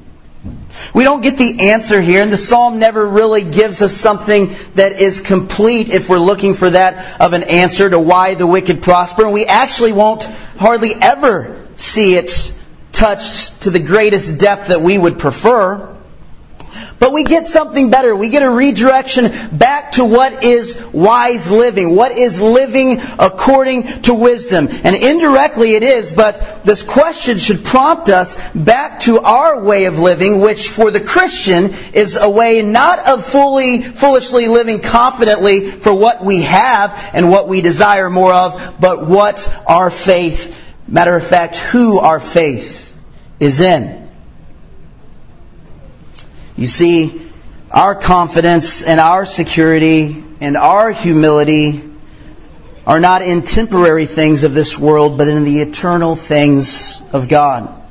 We 0.94 1.04
don't 1.04 1.22
get 1.22 1.36
the 1.36 1.70
answer 1.70 2.00
here, 2.00 2.22
and 2.22 2.32
the 2.32 2.36
psalm 2.36 2.78
never 2.78 3.06
really 3.06 3.44
gives 3.44 3.82
us 3.82 3.92
something 3.92 4.54
that 4.74 5.00
is 5.00 5.20
complete 5.20 5.90
if 5.90 6.08
we're 6.08 6.18
looking 6.18 6.54
for 6.54 6.70
that 6.70 7.20
of 7.20 7.32
an 7.32 7.44
answer 7.44 7.88
to 7.90 7.98
why 7.98 8.34
the 8.34 8.46
wicked 8.46 8.82
prosper. 8.82 9.24
And 9.24 9.32
we 9.32 9.46
actually 9.46 9.92
won't 9.92 10.24
hardly 10.58 10.92
ever 10.94 11.66
see 11.76 12.14
it 12.14 12.52
touched 12.92 13.62
to 13.62 13.70
the 13.70 13.80
greatest 13.80 14.38
depth 14.38 14.68
that 14.68 14.80
we 14.80 14.96
would 14.96 15.18
prefer. 15.18 15.93
But 16.98 17.12
we 17.12 17.24
get 17.24 17.46
something 17.46 17.90
better. 17.90 18.14
We 18.14 18.28
get 18.28 18.42
a 18.42 18.50
redirection 18.50 19.30
back 19.52 19.92
to 19.92 20.04
what 20.04 20.44
is 20.44 20.86
wise 20.92 21.50
living, 21.50 21.94
what 21.94 22.12
is 22.12 22.40
living 22.40 23.00
according 23.18 24.02
to 24.02 24.14
wisdom. 24.14 24.68
And 24.70 24.96
indirectly 24.96 25.74
it 25.74 25.82
is, 25.82 26.12
but 26.12 26.64
this 26.64 26.82
question 26.82 27.38
should 27.38 27.64
prompt 27.64 28.08
us 28.08 28.36
back 28.54 29.00
to 29.00 29.18
our 29.18 29.62
way 29.62 29.86
of 29.86 29.98
living, 29.98 30.40
which 30.40 30.68
for 30.68 30.90
the 30.90 31.00
Christian 31.00 31.70
is 31.92 32.16
a 32.16 32.30
way 32.30 32.62
not 32.62 33.08
of 33.08 33.24
fully, 33.24 33.82
foolishly 33.82 34.46
living 34.46 34.80
confidently 34.80 35.68
for 35.70 35.94
what 35.94 36.24
we 36.24 36.42
have 36.42 37.10
and 37.12 37.30
what 37.30 37.48
we 37.48 37.60
desire 37.60 38.08
more 38.08 38.32
of, 38.32 38.76
but 38.80 39.06
what 39.06 39.52
our 39.66 39.90
faith, 39.90 40.72
matter 40.86 41.16
of 41.16 41.26
fact, 41.26 41.56
who 41.56 41.98
our 41.98 42.20
faith 42.20 42.96
is 43.40 43.60
in. 43.60 44.03
You 46.56 46.66
see, 46.66 47.20
our 47.70 47.94
confidence 47.94 48.82
and 48.82 49.00
our 49.00 49.24
security 49.24 50.24
and 50.40 50.56
our 50.56 50.92
humility 50.92 51.82
are 52.86 53.00
not 53.00 53.22
in 53.22 53.42
temporary 53.42 54.06
things 54.06 54.44
of 54.44 54.54
this 54.54 54.78
world, 54.78 55.18
but 55.18 55.26
in 55.28 55.44
the 55.44 55.60
eternal 55.60 56.16
things 56.16 57.00
of 57.12 57.28
God. 57.28 57.83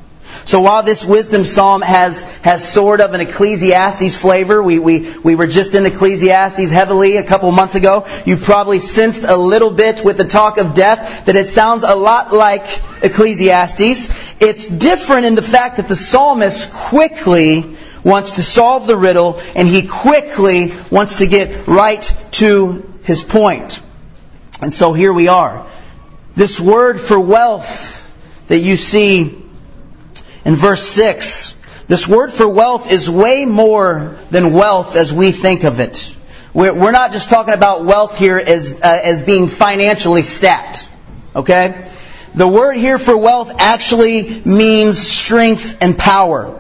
So 0.46 0.62
while 0.62 0.84
this 0.84 1.06
wisdom 1.06 1.44
psalm 1.44 1.82
has, 1.82 2.22
has 2.40 2.68
sort 2.68 3.02
of 3.02 3.14
an 3.14 3.22
Ecclesiastes 3.22 4.16
flavor, 4.16 4.62
we, 4.62 4.80
we, 4.80 5.18
we 5.20 5.36
were 5.36 5.48
just 5.48 5.74
in 5.76 5.86
Ecclesiastes 5.86 6.72
heavily 6.72 7.18
a 7.18 7.24
couple 7.24 7.52
months 7.52 7.76
ago, 7.76 8.06
you 8.26 8.36
probably 8.38 8.80
sensed 8.80 9.24
a 9.24 9.38
little 9.38 9.72
bit 9.72 10.04
with 10.04 10.18
the 10.18 10.26
talk 10.26 10.58
of 10.58 10.74
death 10.74 11.26
that 11.26 11.36
it 11.36 11.48
sounds 11.48 11.84
a 11.84 11.96
lot 11.96 12.34
like 12.34 12.66
Ecclesiastes. 13.04 14.42
It's 14.42 14.68
different 14.68 15.26
in 15.26 15.36
the 15.36 15.42
fact 15.42 15.78
that 15.78 15.88
the 15.88 15.96
psalmist 15.96 16.72
quickly 16.72 17.76
wants 18.04 18.34
to 18.34 18.44
solve 18.44 18.88
the 18.88 18.98
riddle 18.98 19.40
and 19.56 19.68
he 19.68 19.88
quickly 19.88 20.74
wants 20.92 21.20
to 21.20 21.28
get 21.28 21.68
right 21.68 22.04
to 22.32 22.92
his 23.04 23.24
point. 23.24 23.82
And 24.62 24.74
so 24.74 24.94
here 24.94 25.14
we 25.14 25.28
are. 25.28 25.66
This 26.34 26.60
word 26.60 27.00
for 27.00 27.20
wealth 27.20 28.00
that 28.48 28.60
you 28.60 28.78
see 28.78 29.43
in 30.46 30.56
verse 30.56 30.84
6, 30.84 31.56
this 31.88 32.08
word 32.08 32.32
for 32.32 32.48
wealth 32.48 32.92
is 32.92 33.10
way 33.10 33.46
more 33.46 34.18
than 34.32 34.54
wealth 34.54 34.96
as 34.96 35.14
we 35.14 35.32
think 35.32 35.64
of 35.64 35.80
it. 35.80 36.16
We're 36.54 36.92
not 36.92 37.12
just 37.12 37.30
talking 37.30 37.54
about 37.54 37.84
wealth 37.84 38.18
here 38.18 38.38
as, 38.38 38.80
uh, 38.82 39.00
as 39.04 39.22
being 39.24 39.48
financially 39.48 40.22
stacked. 40.22 40.88
Okay? 41.36 41.90
The 42.36 42.48
word 42.48 42.78
here 42.78 43.00
for 43.00 43.18
wealth 43.18 43.54
actually 43.58 44.42
means 44.46 45.00
strength 45.00 45.78
and 45.82 45.98
power. 45.98 46.60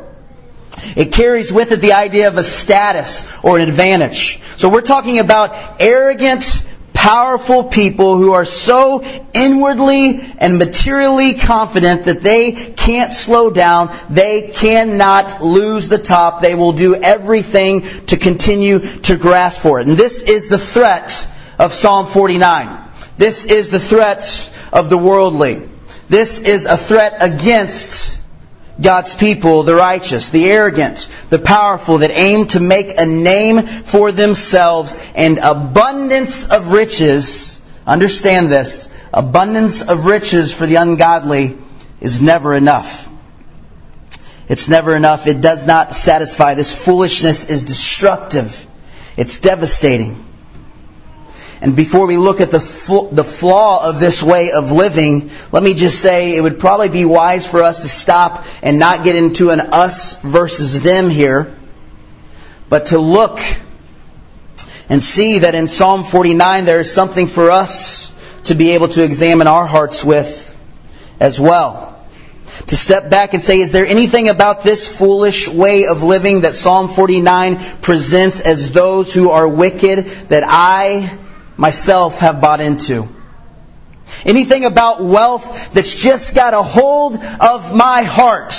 It 0.95 1.11
carries 1.11 1.53
with 1.53 1.71
it 1.71 1.77
the 1.77 1.93
idea 1.93 2.27
of 2.27 2.37
a 2.37 2.43
status 2.43 3.31
or 3.43 3.57
an 3.57 3.67
advantage. 3.67 4.41
So 4.57 4.69
we're 4.69 4.81
talking 4.81 5.19
about 5.19 5.81
arrogant, 5.81 6.63
powerful 6.93 7.65
people 7.65 8.17
who 8.17 8.33
are 8.33 8.45
so 8.45 9.03
inwardly 9.33 10.21
and 10.37 10.57
materially 10.57 11.33
confident 11.33 12.05
that 12.05 12.21
they 12.21 12.51
can't 12.51 13.11
slow 13.11 13.49
down. 13.49 13.93
They 14.09 14.51
cannot 14.53 15.41
lose 15.41 15.89
the 15.89 15.97
top. 15.97 16.41
They 16.41 16.55
will 16.55 16.73
do 16.73 16.95
everything 16.95 17.81
to 18.07 18.17
continue 18.17 18.79
to 18.79 19.17
grasp 19.17 19.61
for 19.61 19.79
it. 19.79 19.87
And 19.87 19.97
this 19.97 20.23
is 20.23 20.47
the 20.47 20.59
threat 20.59 21.27
of 21.59 21.73
Psalm 21.73 22.07
49. 22.07 22.79
This 23.17 23.45
is 23.45 23.69
the 23.69 23.79
threat 23.79 24.51
of 24.71 24.89
the 24.89 24.97
worldly. 24.97 25.69
This 26.09 26.41
is 26.41 26.65
a 26.65 26.77
threat 26.77 27.17
against 27.19 28.22
God's 28.81 29.15
people, 29.15 29.63
the 29.63 29.75
righteous, 29.75 30.31
the 30.31 30.45
arrogant, 30.49 31.07
the 31.29 31.39
powerful 31.39 31.99
that 31.99 32.11
aim 32.11 32.47
to 32.47 32.59
make 32.59 32.97
a 32.97 33.05
name 33.05 33.61
for 33.61 34.11
themselves 34.11 34.95
and 35.15 35.37
abundance 35.37 36.49
of 36.49 36.71
riches. 36.71 37.61
Understand 37.85 38.51
this. 38.51 38.89
Abundance 39.13 39.83
of 39.83 40.05
riches 40.05 40.53
for 40.53 40.65
the 40.65 40.75
ungodly 40.77 41.57
is 42.01 42.21
never 42.21 42.55
enough. 42.55 43.11
It's 44.49 44.69
never 44.69 44.95
enough. 44.95 45.27
It 45.27 45.39
does 45.39 45.67
not 45.67 45.93
satisfy. 45.93 46.55
This 46.55 46.73
foolishness 46.73 47.49
is 47.49 47.63
destructive. 47.63 48.67
It's 49.15 49.39
devastating. 49.39 50.25
And 51.63 51.77
before 51.77 52.07
we 52.07 52.17
look 52.17 52.41
at 52.41 52.51
the, 52.51 52.59
fl- 52.59 53.07
the 53.07 53.23
flaw 53.23 53.87
of 53.87 54.01
this 54.01 54.21
way 54.21 54.51
of 54.51 54.73
living, 54.73 55.31
let 55.53 55.63
me 55.63 55.73
just 55.73 56.01
say 56.01 56.35
it 56.35 56.41
would 56.41 56.59
probably 56.59 56.89
be 56.89 57.05
wise 57.05 57.47
for 57.47 57.63
us 57.63 57.83
to 57.83 57.87
stop 57.87 58.45
and 58.61 58.79
not 58.79 59.05
get 59.05 59.15
into 59.15 59.49
an 59.49 59.61
us 59.61 60.21
versus 60.21 60.81
them 60.81 61.09
here, 61.09 61.55
but 62.67 62.87
to 62.87 62.99
look 62.99 63.39
and 64.89 65.01
see 65.01 65.39
that 65.39 65.55
in 65.55 65.69
Psalm 65.69 66.03
49 66.03 66.65
there 66.65 66.81
is 66.81 66.93
something 66.93 67.27
for 67.27 67.49
us 67.49 68.11
to 68.43 68.55
be 68.55 68.71
able 68.71 68.89
to 68.89 69.01
examine 69.01 69.47
our 69.47 69.65
hearts 69.65 70.03
with 70.03 70.53
as 71.21 71.39
well. 71.39 71.97
To 72.67 72.75
step 72.75 73.09
back 73.09 73.33
and 73.33 73.41
say, 73.41 73.61
is 73.61 73.71
there 73.71 73.85
anything 73.85 74.27
about 74.27 74.63
this 74.63 74.85
foolish 74.85 75.47
way 75.47 75.85
of 75.85 76.03
living 76.03 76.41
that 76.41 76.55
Psalm 76.55 76.89
49 76.89 77.79
presents 77.79 78.41
as 78.41 78.73
those 78.73 79.13
who 79.13 79.29
are 79.29 79.47
wicked 79.47 79.99
that 80.27 80.43
I 80.45 81.19
myself 81.57 82.19
have 82.19 82.41
bought 82.41 82.61
into. 82.61 83.07
Anything 84.25 84.65
about 84.65 85.03
wealth 85.03 85.73
that's 85.73 85.95
just 85.95 86.35
got 86.35 86.53
a 86.53 86.61
hold 86.61 87.15
of 87.15 87.75
my 87.75 88.03
heart. 88.03 88.53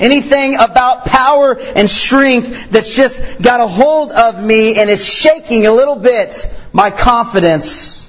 Anything 0.00 0.54
about 0.54 1.06
power 1.06 1.58
and 1.58 1.90
strength 1.90 2.70
that's 2.70 2.94
just 2.94 3.42
got 3.42 3.60
a 3.60 3.66
hold 3.66 4.12
of 4.12 4.42
me 4.42 4.78
and 4.78 4.88
is 4.88 5.04
shaking 5.04 5.66
a 5.66 5.72
little 5.72 5.96
bit 5.96 6.48
my 6.72 6.90
confidence 6.90 8.08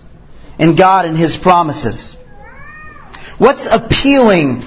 in 0.59 0.75
God 0.75 1.05
and 1.05 1.17
His 1.17 1.37
promises. 1.37 2.15
What's 3.37 3.73
appealing 3.73 4.63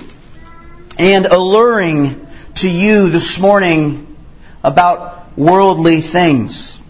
and 0.98 1.26
alluring 1.26 2.26
to 2.56 2.70
you 2.70 3.10
this 3.10 3.38
morning 3.38 4.16
about 4.64 5.36
worldly 5.36 6.00
things? 6.00 6.81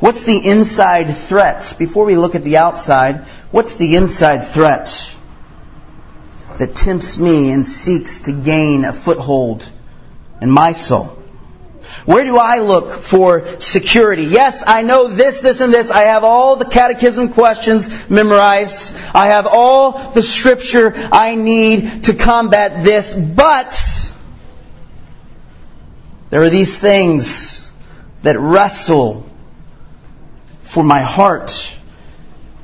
What's 0.00 0.24
the 0.24 0.38
inside 0.48 1.14
threat? 1.14 1.74
Before 1.78 2.06
we 2.06 2.16
look 2.16 2.34
at 2.34 2.42
the 2.42 2.56
outside, 2.56 3.24
what's 3.50 3.76
the 3.76 3.96
inside 3.96 4.38
threat 4.38 5.14
that 6.56 6.74
tempts 6.74 7.18
me 7.18 7.52
and 7.52 7.64
seeks 7.64 8.22
to 8.22 8.32
gain 8.32 8.86
a 8.86 8.94
foothold 8.94 9.70
in 10.40 10.50
my 10.50 10.72
soul? 10.72 11.18
Where 12.06 12.24
do 12.24 12.38
I 12.38 12.60
look 12.60 12.90
for 12.90 13.46
security? 13.58 14.22
Yes, 14.24 14.64
I 14.66 14.82
know 14.82 15.06
this, 15.08 15.42
this, 15.42 15.60
and 15.60 15.72
this. 15.72 15.90
I 15.90 16.02
have 16.02 16.24
all 16.24 16.56
the 16.56 16.64
catechism 16.64 17.28
questions 17.30 18.08
memorized. 18.08 18.96
I 19.14 19.28
have 19.28 19.46
all 19.46 20.12
the 20.12 20.22
scripture 20.22 20.94
I 20.96 21.34
need 21.34 22.04
to 22.04 22.14
combat 22.14 22.84
this, 22.84 23.14
but 23.14 24.14
there 26.30 26.42
are 26.42 26.48
these 26.48 26.78
things 26.78 27.70
that 28.22 28.38
wrestle 28.38 29.29
for 30.70 30.84
my 30.84 31.00
heart 31.00 31.76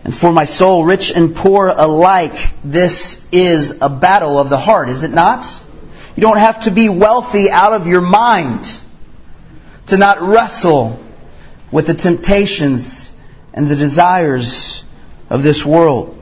and 0.04 0.14
for 0.14 0.30
my 0.30 0.44
soul, 0.44 0.84
rich 0.84 1.10
and 1.10 1.34
poor 1.34 1.66
alike, 1.66 2.54
this 2.62 3.26
is 3.32 3.78
a 3.82 3.88
battle 3.88 4.38
of 4.38 4.48
the 4.48 4.56
heart, 4.56 4.88
is 4.88 5.02
it 5.02 5.10
not? 5.10 5.44
You 6.14 6.20
don't 6.20 6.38
have 6.38 6.60
to 6.60 6.70
be 6.70 6.88
wealthy 6.88 7.50
out 7.50 7.72
of 7.72 7.88
your 7.88 8.00
mind 8.00 8.80
to 9.86 9.96
not 9.96 10.22
wrestle 10.22 11.02
with 11.72 11.88
the 11.88 11.94
temptations 11.94 13.12
and 13.52 13.66
the 13.66 13.74
desires 13.74 14.84
of 15.28 15.42
this 15.42 15.66
world. 15.66 16.16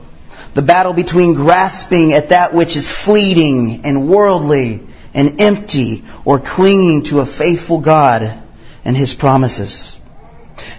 The 0.55 0.63
battle 0.63 0.93
between 0.93 1.35
grasping 1.35 2.13
at 2.13 2.29
that 2.29 2.51
which 2.55 2.75
is 2.75 2.91
fleeting 2.91 3.81
and 3.83 4.07
worldly 4.09 4.87
and 5.13 5.39
empty 5.39 6.03
or 6.25 6.39
clinging 6.39 7.03
to 7.03 7.19
a 7.19 7.27
faithful 7.27 7.77
God 7.77 8.41
and 8.83 8.97
His 8.97 9.13
promises. 9.13 9.99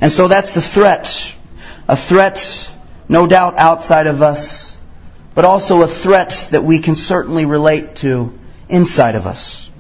And 0.01 0.11
so 0.11 0.29
that's 0.29 0.55
the 0.55 0.63
threat. 0.63 1.35
A 1.89 1.97
threat, 1.97 2.71
no 3.09 3.27
doubt, 3.27 3.57
outside 3.59 4.07
of 4.07 4.23
us, 4.23 4.79
but 5.35 5.45
also 5.45 5.83
a 5.83 5.87
threat 5.87 6.49
that 6.51 6.65
we 6.65 6.81
can 6.81 6.97
certainly 6.97 7.45
relate 7.45 7.97
to 7.97 8.37
inside 8.69 9.15
of 9.15 9.27
us. 9.27 9.71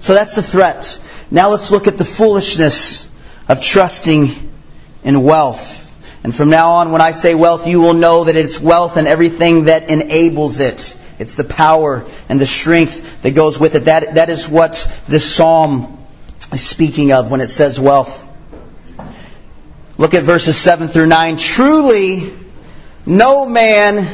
So 0.00 0.14
that's 0.14 0.34
the 0.34 0.42
threat. 0.42 1.00
Now 1.30 1.50
let's 1.50 1.70
look 1.70 1.86
at 1.86 1.98
the 1.98 2.04
foolishness 2.04 3.08
of 3.48 3.62
trusting 3.62 4.28
in 5.04 5.22
wealth. 5.22 5.80
And 6.24 6.34
from 6.34 6.50
now 6.50 6.72
on, 6.72 6.92
when 6.92 7.00
I 7.00 7.10
say 7.10 7.34
wealth, 7.34 7.66
you 7.66 7.80
will 7.80 7.94
know 7.94 8.24
that 8.24 8.36
it's 8.36 8.60
wealth 8.60 8.96
and 8.96 9.08
everything 9.08 9.64
that 9.64 9.90
enables 9.90 10.60
it. 10.60 10.96
It's 11.18 11.34
the 11.34 11.44
power 11.44 12.04
and 12.28 12.40
the 12.40 12.46
strength 12.46 13.22
that 13.22 13.34
goes 13.34 13.58
with 13.58 13.74
it. 13.74 13.84
That, 13.86 14.14
that 14.14 14.30
is 14.30 14.48
what 14.48 14.74
this 15.08 15.34
psalm 15.34 15.98
is 16.52 16.64
speaking 16.64 17.12
of 17.12 17.30
when 17.30 17.40
it 17.40 17.48
says 17.48 17.78
wealth. 17.78 18.28
Look 20.02 20.14
at 20.14 20.24
verses 20.24 20.56
7 20.56 20.88
through 20.88 21.06
9. 21.06 21.36
Truly, 21.36 22.36
no 23.06 23.46
man 23.46 24.04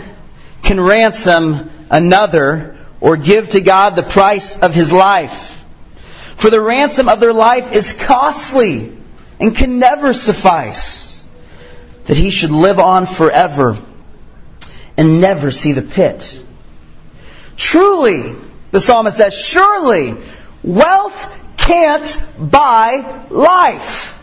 can 0.62 0.78
ransom 0.78 1.70
another 1.90 2.76
or 3.00 3.16
give 3.16 3.48
to 3.48 3.62
God 3.62 3.96
the 3.96 4.02
price 4.02 4.60
of 4.60 4.74
his 4.74 4.92
life. 4.92 5.64
For 6.36 6.50
the 6.50 6.60
ransom 6.60 7.08
of 7.08 7.20
their 7.20 7.32
life 7.32 7.74
is 7.74 7.94
costly 7.94 8.98
and 9.40 9.56
can 9.56 9.78
never 9.78 10.12
suffice. 10.12 11.26
That 12.04 12.18
he 12.18 12.28
should 12.28 12.50
live 12.50 12.78
on 12.78 13.06
forever 13.06 13.78
and 14.98 15.22
never 15.22 15.50
see 15.50 15.72
the 15.72 15.80
pit. 15.80 16.44
Truly, 17.56 18.34
the 18.72 18.80
psalmist 18.82 19.16
says, 19.16 19.34
surely 19.34 20.18
wealth 20.62 21.56
can't 21.56 22.22
buy 22.38 23.24
life. 23.30 24.17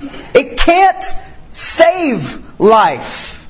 It 0.00 0.58
can't 0.58 1.04
save 1.52 2.60
life. 2.60 3.48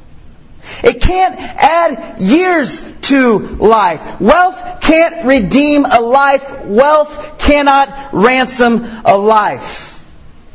It 0.83 1.01
can't 1.01 1.37
add 1.39 2.21
years 2.21 2.83
to 3.03 3.39
life. 3.39 4.21
Wealth 4.21 4.81
can't 4.81 5.25
redeem 5.25 5.85
a 5.85 6.01
life. 6.01 6.65
Wealth 6.65 7.39
cannot 7.39 8.13
ransom 8.13 8.85
a 9.05 9.17
life. 9.17 9.93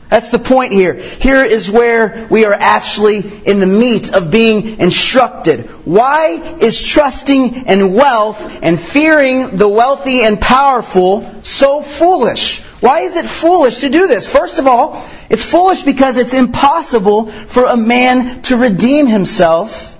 That's 0.10 0.30
the 0.30 0.40
point 0.40 0.74
here. 0.74 0.96
Here 0.96 1.42
is 1.42 1.72
where 1.72 2.28
we 2.30 2.44
are 2.44 2.54
actually 2.54 3.20
in 3.20 3.62
the 3.62 3.66
meat 3.66 4.14
of 4.14 4.30
being 4.30 4.82
instructed. 4.82 5.62
Why 5.86 6.58
is 6.62 6.86
trusting 6.86 7.68
in 7.68 7.94
wealth 7.94 8.60
and 8.62 8.78
fearing 8.78 9.56
the 9.56 9.70
wealthy 9.70 10.24
and 10.24 10.40
powerful 10.40 11.44
so 11.44 11.82
foolish? 11.82 12.62
Why 12.82 13.02
is 13.02 13.16
it 13.16 13.26
foolish 13.26 13.82
to 13.82 13.90
do 13.90 14.08
this? 14.08 14.26
First 14.26 14.58
of 14.58 14.66
all, 14.66 15.08
it's 15.30 15.46
foolish 15.46 15.84
because 15.84 16.18
it's 16.18 16.34
impossible 16.34 17.28
for 17.28 17.66
a 17.66 17.78
man 17.78 18.42
to 18.44 18.58
redeem 18.58 19.06
himself 19.06 19.98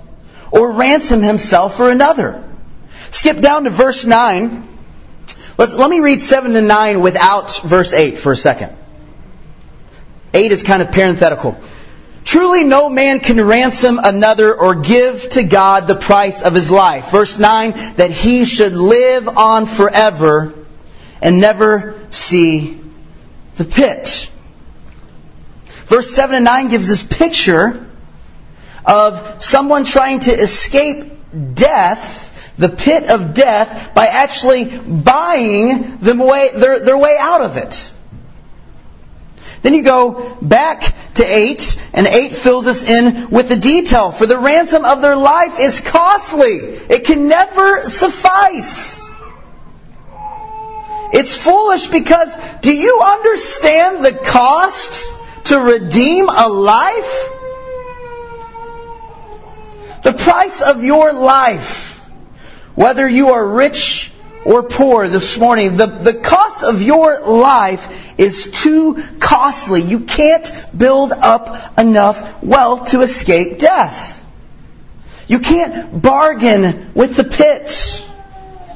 or 0.50 0.72
ransom 0.72 1.22
himself 1.22 1.76
for 1.76 1.90
another. 1.90 2.42
Skip 3.12 3.40
down 3.40 3.64
to 3.64 3.70
verse 3.70 4.04
9. 4.04 4.68
Let's, 5.56 5.74
let 5.74 5.90
me 5.90 6.00
read 6.00 6.20
7 6.20 6.54
to 6.54 6.60
9 6.60 7.00
without 7.00 7.60
verse 7.62 7.92
8 7.92 8.18
for 8.18 8.32
a 8.32 8.36
second. 8.36 8.76
8 10.34 10.50
is 10.50 10.64
kind 10.64 10.82
of 10.82 10.90
parenthetical. 10.90 11.56
Truly 12.24 12.64
no 12.64 12.88
man 12.88 13.20
can 13.20 13.40
ransom 13.40 14.00
another 14.02 14.54
or 14.54 14.74
give 14.74 15.28
to 15.30 15.44
God 15.44 15.86
the 15.86 15.94
price 15.94 16.42
of 16.42 16.52
his 16.54 16.70
life. 16.70 17.12
Verse 17.12 17.38
9, 17.38 17.72
that 17.96 18.10
he 18.10 18.44
should 18.44 18.72
live 18.72 19.28
on 19.28 19.66
forever 19.66 20.54
and 21.22 21.40
never 21.40 21.98
see 22.10 22.78
the 23.54 23.64
pit. 23.64 24.28
Verse 25.86 26.10
7 26.10 26.34
and 26.36 26.44
9 26.44 26.68
gives 26.68 26.88
this 26.88 27.02
picture 27.04 27.86
of 28.84 29.42
someone 29.42 29.84
trying 29.84 30.20
to 30.20 30.32
escape 30.32 31.12
death, 31.54 32.54
the 32.56 32.68
pit 32.68 33.08
of 33.08 33.34
death, 33.34 33.94
by 33.94 34.06
actually 34.06 34.64
buying 34.78 35.98
them 35.98 36.18
way, 36.18 36.50
their, 36.54 36.80
their 36.80 36.98
way 36.98 37.16
out 37.18 37.42
of 37.42 37.56
it. 37.56 37.90
Then 39.62 39.74
you 39.74 39.84
go 39.84 40.36
back 40.42 40.92
to 41.14 41.24
8, 41.24 41.90
and 41.94 42.06
8 42.06 42.32
fills 42.32 42.66
us 42.66 42.82
in 42.82 43.30
with 43.30 43.48
the 43.48 43.56
detail. 43.56 44.10
For 44.10 44.26
the 44.26 44.38
ransom 44.38 44.84
of 44.84 45.02
their 45.02 45.14
life 45.14 45.60
is 45.60 45.80
costly. 45.80 46.56
It 46.56 47.04
can 47.04 47.28
never 47.28 47.82
suffice. 47.82 49.11
It's 51.12 51.36
foolish 51.36 51.88
because 51.88 52.34
do 52.60 52.74
you 52.74 53.00
understand 53.02 54.04
the 54.04 54.12
cost 54.12 55.10
to 55.46 55.58
redeem 55.58 56.28
a 56.28 56.48
life? 56.48 57.28
The 60.02 60.12
price 60.14 60.62
of 60.62 60.82
your 60.82 61.12
life, 61.12 61.98
whether 62.74 63.06
you 63.06 63.30
are 63.30 63.46
rich 63.46 64.10
or 64.44 64.62
poor 64.62 65.06
this 65.06 65.38
morning, 65.38 65.76
the, 65.76 65.86
the 65.86 66.14
cost 66.14 66.64
of 66.64 66.82
your 66.82 67.20
life 67.20 68.18
is 68.18 68.50
too 68.50 69.00
costly. 69.20 69.82
You 69.82 70.00
can't 70.00 70.50
build 70.76 71.12
up 71.12 71.78
enough 71.78 72.42
wealth 72.42 72.90
to 72.90 73.02
escape 73.02 73.58
death. 73.58 74.26
You 75.28 75.38
can't 75.38 76.02
bargain 76.02 76.90
with 76.94 77.16
the 77.16 77.24
pit. 77.24 78.08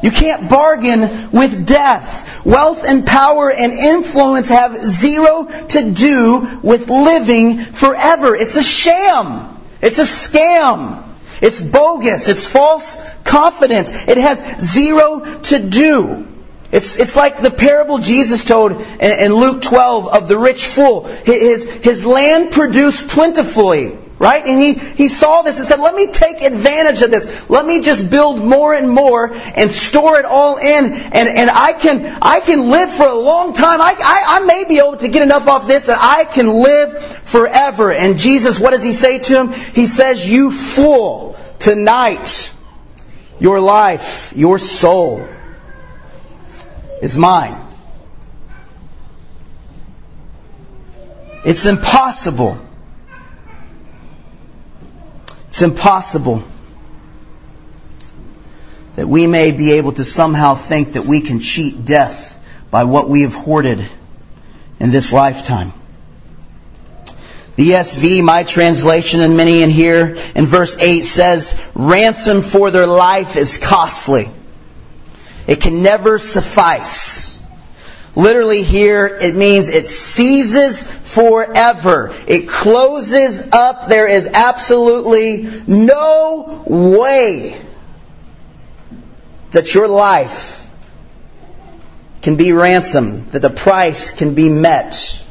You 0.02 0.10
can't 0.10 0.48
bargain 0.48 1.30
with 1.30 1.66
death. 1.66 2.44
Wealth 2.44 2.84
and 2.86 3.06
power 3.06 3.50
and 3.50 3.72
influence 3.72 4.48
have 4.50 4.76
zero 4.82 5.44
to 5.44 5.90
do 5.90 6.60
with 6.62 6.88
living 6.88 7.58
forever. 7.58 8.36
It's 8.36 8.56
a 8.56 8.62
sham. 8.62 9.60
It's 9.82 9.98
a 9.98 10.02
scam. 10.02 11.02
It's 11.42 11.60
bogus. 11.60 12.28
It's 12.28 12.46
false 12.46 12.96
confidence. 13.24 13.90
It 14.08 14.18
has 14.18 14.38
zero 14.60 15.20
to 15.20 15.68
do. 15.68 16.28
It's, 16.72 16.96
it's 16.96 17.16
like 17.16 17.40
the 17.40 17.50
parable 17.50 17.98
Jesus 17.98 18.44
told 18.44 18.72
in, 18.72 18.80
in 19.00 19.34
Luke 19.34 19.62
12 19.62 20.08
of 20.08 20.28
the 20.28 20.36
rich 20.36 20.66
fool. 20.66 21.04
His, 21.04 21.64
his 21.84 22.04
land 22.04 22.52
produced 22.52 23.08
plentifully. 23.08 23.98
Right? 24.18 24.46
And 24.46 24.58
he, 24.58 24.72
he 24.72 25.08
saw 25.08 25.42
this 25.42 25.58
and 25.58 25.66
said, 25.66 25.78
let 25.78 25.94
me 25.94 26.06
take 26.06 26.40
advantage 26.40 27.02
of 27.02 27.10
this. 27.10 27.50
Let 27.50 27.66
me 27.66 27.82
just 27.82 28.10
build 28.10 28.42
more 28.42 28.72
and 28.72 28.90
more 28.90 29.30
and 29.34 29.70
store 29.70 30.18
it 30.18 30.24
all 30.24 30.56
in 30.56 30.84
and, 30.94 31.28
and 31.28 31.50
I 31.50 31.74
can, 31.74 32.18
I 32.22 32.40
can 32.40 32.70
live 32.70 32.90
for 32.90 33.06
a 33.06 33.14
long 33.14 33.52
time. 33.52 33.82
I, 33.82 33.94
I, 33.98 34.24
I 34.40 34.46
may 34.46 34.64
be 34.64 34.78
able 34.78 34.96
to 34.96 35.08
get 35.08 35.20
enough 35.20 35.46
off 35.48 35.66
this 35.66 35.86
that 35.86 35.98
I 36.00 36.24
can 36.24 36.48
live 36.48 37.04
forever. 37.04 37.92
And 37.92 38.16
Jesus, 38.16 38.58
what 38.58 38.70
does 38.70 38.82
he 38.82 38.92
say 38.92 39.18
to 39.18 39.38
him? 39.38 39.52
He 39.52 39.84
says, 39.84 40.26
you 40.26 40.50
fool, 40.50 41.36
tonight, 41.58 42.50
your 43.38 43.60
life, 43.60 44.32
your 44.34 44.58
soul 44.58 45.28
is 47.02 47.18
mine. 47.18 47.54
It's 51.44 51.66
impossible 51.66 52.65
it's 55.56 55.62
impossible 55.62 56.44
that 58.94 59.08
we 59.08 59.26
may 59.26 59.52
be 59.52 59.72
able 59.72 59.92
to 59.92 60.04
somehow 60.04 60.54
think 60.54 60.92
that 60.92 61.06
we 61.06 61.22
can 61.22 61.40
cheat 61.40 61.86
death 61.86 62.38
by 62.70 62.84
what 62.84 63.08
we 63.08 63.22
have 63.22 63.32
hoarded 63.32 63.82
in 64.78 64.90
this 64.90 65.14
lifetime. 65.14 65.72
The 67.54 67.70
ESV, 67.70 68.22
my 68.22 68.42
translation, 68.42 69.20
and 69.20 69.38
many 69.38 69.62
in 69.62 69.70
here, 69.70 70.18
in 70.34 70.44
verse 70.44 70.76
8 70.76 71.00
says, 71.00 71.70
ransom 71.74 72.42
for 72.42 72.70
their 72.70 72.86
life 72.86 73.36
is 73.36 73.56
costly. 73.56 74.28
It 75.46 75.62
can 75.62 75.82
never 75.82 76.18
suffice. 76.18 77.35
Literally 78.16 78.62
here, 78.62 79.06
it 79.06 79.36
means 79.36 79.68
it 79.68 79.86
ceases 79.86 80.82
forever. 80.82 82.14
It 82.26 82.48
closes 82.48 83.52
up. 83.52 83.88
There 83.88 84.08
is 84.08 84.26
absolutely 84.26 85.62
no 85.66 86.64
way 86.66 87.60
that 89.50 89.74
your 89.74 89.86
life 89.86 90.66
can 92.22 92.36
be 92.36 92.52
ransomed, 92.52 93.32
that 93.32 93.42
the 93.42 93.50
price 93.50 94.12
can 94.12 94.34
be 94.34 94.48
met, 94.48 95.22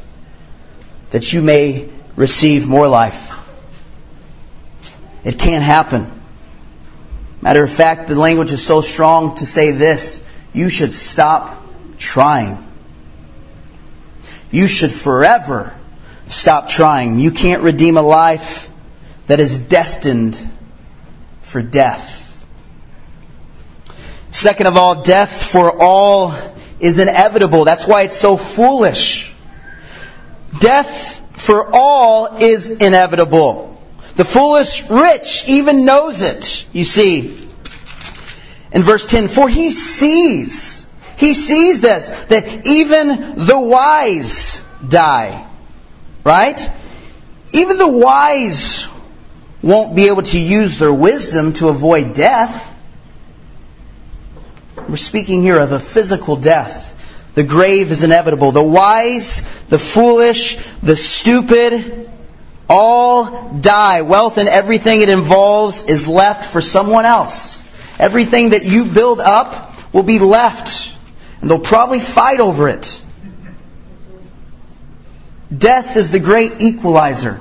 that 1.10 1.32
you 1.32 1.42
may 1.42 1.88
receive 2.14 2.68
more 2.68 2.86
life. 2.86 3.36
It 5.24 5.40
can't 5.40 5.64
happen. 5.64 6.12
Matter 7.42 7.64
of 7.64 7.72
fact, 7.72 8.06
the 8.06 8.14
language 8.14 8.52
is 8.52 8.64
so 8.64 8.80
strong 8.80 9.34
to 9.36 9.46
say 9.46 9.72
this 9.72 10.24
you 10.52 10.68
should 10.68 10.92
stop 10.92 11.64
trying 11.98 12.65
you 14.50 14.68
should 14.68 14.92
forever 14.92 15.74
stop 16.26 16.68
trying. 16.68 17.18
You 17.18 17.30
can't 17.30 17.62
redeem 17.62 17.96
a 17.96 18.02
life 18.02 18.70
that 19.26 19.40
is 19.40 19.58
destined 19.58 20.38
for 21.42 21.62
death. 21.62 22.46
Second 24.30 24.66
of 24.66 24.76
all, 24.76 25.02
death 25.02 25.50
for 25.50 25.82
all 25.82 26.34
is 26.80 26.98
inevitable. 26.98 27.64
That's 27.64 27.86
why 27.86 28.02
it's 28.02 28.16
so 28.16 28.36
foolish. 28.36 29.32
Death 30.60 31.22
for 31.32 31.74
all 31.74 32.36
is 32.38 32.70
inevitable. 32.70 33.80
The 34.16 34.24
foolish 34.24 34.88
rich 34.88 35.44
even 35.46 35.84
knows 35.84 36.22
it, 36.22 36.66
you 36.72 36.84
see. 36.84 37.28
In 38.72 38.82
verse 38.82 39.06
10, 39.06 39.28
for 39.28 39.48
he 39.48 39.70
sees, 39.70 40.85
he 41.16 41.34
sees 41.34 41.80
this, 41.80 42.24
that 42.26 42.66
even 42.66 43.46
the 43.46 43.58
wise 43.58 44.62
die. 44.86 45.46
Right? 46.24 46.70
Even 47.52 47.78
the 47.78 47.88
wise 47.88 48.88
won't 49.62 49.96
be 49.96 50.08
able 50.08 50.22
to 50.22 50.38
use 50.38 50.78
their 50.78 50.92
wisdom 50.92 51.52
to 51.54 51.68
avoid 51.68 52.14
death. 52.14 52.74
We're 54.88 54.96
speaking 54.96 55.42
here 55.42 55.58
of 55.58 55.72
a 55.72 55.80
physical 55.80 56.36
death. 56.36 56.84
The 57.34 57.44
grave 57.44 57.90
is 57.90 58.02
inevitable. 58.02 58.52
The 58.52 58.62
wise, 58.62 59.42
the 59.64 59.78
foolish, 59.78 60.56
the 60.82 60.96
stupid, 60.96 62.10
all 62.68 63.52
die. 63.54 64.02
Wealth 64.02 64.38
and 64.38 64.48
everything 64.48 65.00
it 65.00 65.08
involves 65.08 65.84
is 65.84 66.06
left 66.08 66.44
for 66.50 66.60
someone 66.60 67.04
else. 67.04 67.62
Everything 67.98 68.50
that 68.50 68.64
you 68.64 68.84
build 68.84 69.20
up 69.20 69.92
will 69.92 70.02
be 70.02 70.18
left. 70.18 70.95
And 71.46 71.50
they'll 71.52 71.60
probably 71.60 72.00
fight 72.00 72.40
over 72.40 72.68
it. 72.68 73.00
Death 75.56 75.96
is 75.96 76.10
the 76.10 76.18
great 76.18 76.60
equalizer. 76.60 77.40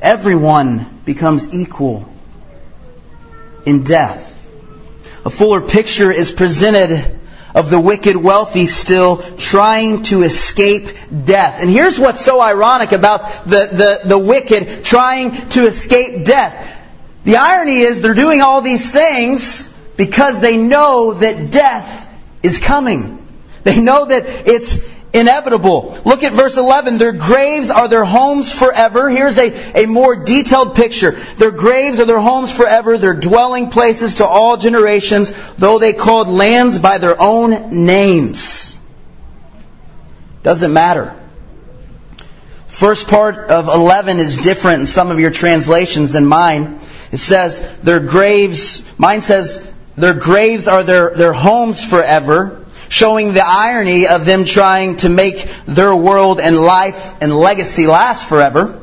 Everyone 0.00 1.02
becomes 1.04 1.54
equal 1.54 2.12
in 3.64 3.84
death. 3.84 4.26
A 5.24 5.30
fuller 5.30 5.60
picture 5.60 6.10
is 6.10 6.32
presented 6.32 7.16
of 7.54 7.70
the 7.70 7.78
wicked 7.78 8.16
wealthy 8.16 8.66
still 8.66 9.18
trying 9.36 10.02
to 10.02 10.22
escape 10.22 10.88
death. 11.24 11.62
And 11.62 11.70
here's 11.70 12.00
what's 12.00 12.22
so 12.22 12.40
ironic 12.40 12.90
about 12.90 13.44
the, 13.44 14.00
the, 14.02 14.08
the 14.08 14.18
wicked 14.18 14.84
trying 14.84 15.30
to 15.50 15.64
escape 15.64 16.26
death. 16.26 16.76
The 17.22 17.36
irony 17.36 17.82
is 17.82 18.02
they're 18.02 18.14
doing 18.14 18.40
all 18.40 18.62
these 18.62 18.90
things 18.90 19.72
because 19.96 20.40
they 20.40 20.56
know 20.56 21.12
that 21.12 21.52
death 21.52 21.99
is 22.42 22.58
coming. 22.58 23.26
They 23.62 23.80
know 23.80 24.06
that 24.06 24.48
it's 24.48 24.78
inevitable. 25.12 25.98
Look 26.04 26.22
at 26.22 26.32
verse 26.32 26.56
11. 26.56 26.98
Their 26.98 27.12
graves 27.12 27.70
are 27.70 27.88
their 27.88 28.04
homes 28.04 28.52
forever. 28.52 29.08
Here's 29.08 29.38
a, 29.38 29.82
a 29.82 29.86
more 29.86 30.16
detailed 30.16 30.74
picture. 30.74 31.12
Their 31.12 31.50
graves 31.50 32.00
are 32.00 32.06
their 32.06 32.20
homes 32.20 32.56
forever, 32.56 32.96
their 32.96 33.14
dwelling 33.14 33.70
places 33.70 34.16
to 34.16 34.26
all 34.26 34.56
generations, 34.56 35.32
though 35.56 35.78
they 35.78 35.92
called 35.92 36.28
lands 36.28 36.78
by 36.78 36.98
their 36.98 37.20
own 37.20 37.84
names. 37.84 38.80
Doesn't 40.42 40.72
matter. 40.72 41.16
First 42.68 43.08
part 43.08 43.50
of 43.50 43.66
11 43.66 44.20
is 44.20 44.38
different 44.38 44.80
in 44.80 44.86
some 44.86 45.10
of 45.10 45.18
your 45.18 45.32
translations 45.32 46.12
than 46.12 46.24
mine. 46.24 46.78
It 47.10 47.16
says 47.16 47.60
their 47.82 48.00
graves, 48.00 48.82
mine 48.96 49.22
says 49.22 49.69
their 49.96 50.14
graves 50.14 50.66
are 50.66 50.82
their, 50.82 51.10
their 51.10 51.32
homes 51.32 51.84
forever 51.84 52.60
showing 52.90 53.32
the 53.32 53.46
irony 53.46 54.08
of 54.08 54.26
them 54.26 54.44
trying 54.44 54.96
to 54.96 55.08
make 55.08 55.48
their 55.66 55.94
world 55.94 56.40
and 56.40 56.56
life 56.56 57.14
and 57.22 57.34
legacy 57.34 57.86
last 57.86 58.28
forever. 58.28 58.76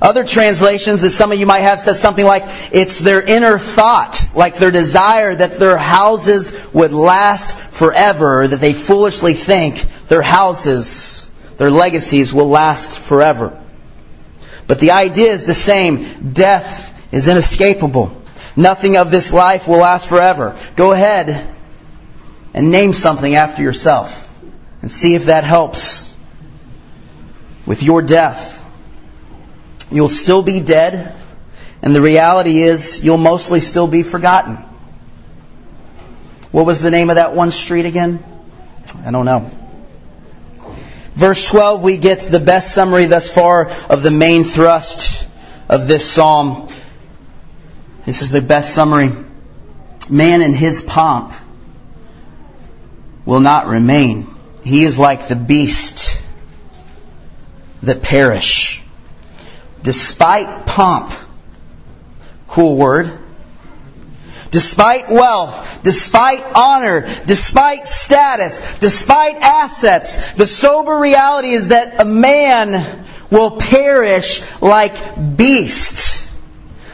Other 0.00 0.24
translations 0.24 1.02
that 1.02 1.10
some 1.10 1.32
of 1.32 1.40
you 1.40 1.46
might 1.46 1.60
have 1.60 1.80
says 1.80 2.00
something 2.00 2.24
like 2.24 2.44
it's 2.72 3.00
their 3.00 3.22
inner 3.22 3.58
thought, 3.58 4.30
like 4.34 4.56
their 4.56 4.70
desire 4.70 5.34
that 5.34 5.58
their 5.58 5.76
houses 5.76 6.72
would 6.72 6.92
last 6.92 7.56
forever, 7.56 8.46
that 8.46 8.60
they 8.60 8.72
foolishly 8.72 9.34
think 9.34 9.80
their 10.06 10.22
houses, 10.22 11.30
their 11.56 11.70
legacies 11.70 12.32
will 12.32 12.48
last 12.48 12.98
forever. 12.98 13.60
But 14.66 14.78
the 14.78 14.92
idea 14.92 15.32
is 15.32 15.44
the 15.44 15.54
same. 15.54 16.32
Death 16.32 17.12
is 17.12 17.28
inescapable. 17.28 18.23
Nothing 18.56 18.96
of 18.96 19.10
this 19.10 19.32
life 19.32 19.66
will 19.66 19.78
last 19.78 20.08
forever. 20.08 20.56
Go 20.76 20.92
ahead 20.92 21.48
and 22.52 22.70
name 22.70 22.92
something 22.92 23.34
after 23.34 23.62
yourself 23.62 24.20
and 24.80 24.90
see 24.90 25.14
if 25.14 25.26
that 25.26 25.44
helps 25.44 26.14
with 27.66 27.82
your 27.82 28.02
death. 28.02 28.62
You'll 29.90 30.08
still 30.08 30.42
be 30.42 30.60
dead, 30.60 31.14
and 31.82 31.94
the 31.94 32.00
reality 32.00 32.62
is 32.62 33.04
you'll 33.04 33.16
mostly 33.16 33.60
still 33.60 33.86
be 33.86 34.02
forgotten. 34.02 34.56
What 36.52 36.66
was 36.66 36.80
the 36.80 36.90
name 36.90 37.10
of 37.10 37.16
that 37.16 37.34
one 37.34 37.50
street 37.50 37.86
again? 37.86 38.22
I 39.04 39.10
don't 39.10 39.24
know. 39.24 39.50
Verse 41.14 41.48
12, 41.48 41.82
we 41.82 41.96
get 41.96 42.20
the 42.20 42.40
best 42.40 42.74
summary 42.74 43.06
thus 43.06 43.30
far 43.30 43.70
of 43.88 44.02
the 44.02 44.10
main 44.10 44.44
thrust 44.44 45.26
of 45.68 45.88
this 45.88 46.08
psalm. 46.08 46.68
This 48.04 48.22
is 48.22 48.30
the 48.30 48.42
best 48.42 48.74
summary. 48.74 49.10
Man 50.10 50.42
in 50.42 50.52
his 50.52 50.82
pomp 50.82 51.32
will 53.24 53.40
not 53.40 53.66
remain. 53.66 54.26
He 54.62 54.84
is 54.84 54.98
like 54.98 55.28
the 55.28 55.36
beast 55.36 56.22
that 57.82 58.02
perish. 58.02 58.82
Despite 59.82 60.66
pomp, 60.66 61.12
cool 62.48 62.76
word, 62.76 63.18
despite 64.50 65.10
wealth, 65.10 65.80
despite 65.82 66.44
honor, 66.54 67.06
despite 67.26 67.86
status, 67.86 68.78
despite 68.78 69.36
assets, 69.36 70.34
the 70.34 70.46
sober 70.46 70.98
reality 70.98 71.48
is 71.48 71.68
that 71.68 72.00
a 72.00 72.04
man 72.04 73.04
will 73.30 73.58
perish 73.58 74.42
like 74.62 75.36
beast. 75.36 76.23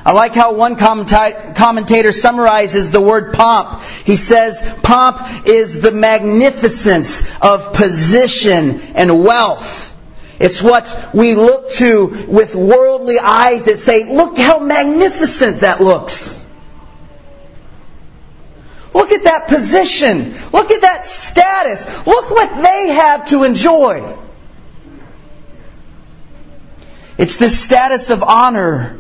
I 0.04 0.12
like 0.12 0.32
how 0.32 0.54
one 0.54 0.76
commentator 0.76 2.12
summarizes 2.12 2.90
the 2.90 3.00
word 3.00 3.34
pomp. 3.34 3.82
He 3.82 4.16
says, 4.16 4.60
pomp 4.82 5.46
is 5.46 5.80
the 5.80 5.92
magnificence 5.92 7.22
of 7.42 7.74
position 7.74 8.80
and 8.94 9.22
wealth. 9.22 9.88
It's 10.38 10.62
what 10.62 11.10
we 11.12 11.34
look 11.34 11.70
to 11.72 12.26
with 12.28 12.54
worldly 12.54 13.18
eyes 13.18 13.64
that 13.64 13.76
say, 13.76 14.10
look 14.10 14.38
how 14.38 14.60
magnificent 14.60 15.60
that 15.60 15.82
looks. 15.82 16.38
Look 18.94 19.12
at 19.12 19.24
that 19.24 19.48
position. 19.48 20.32
Look 20.50 20.70
at 20.70 20.80
that 20.80 21.04
status. 21.04 22.06
Look 22.06 22.30
what 22.30 22.62
they 22.62 22.88
have 22.88 23.26
to 23.28 23.44
enjoy. 23.44 24.16
It's 27.18 27.36
the 27.36 27.50
status 27.50 28.08
of 28.08 28.22
honor 28.22 28.98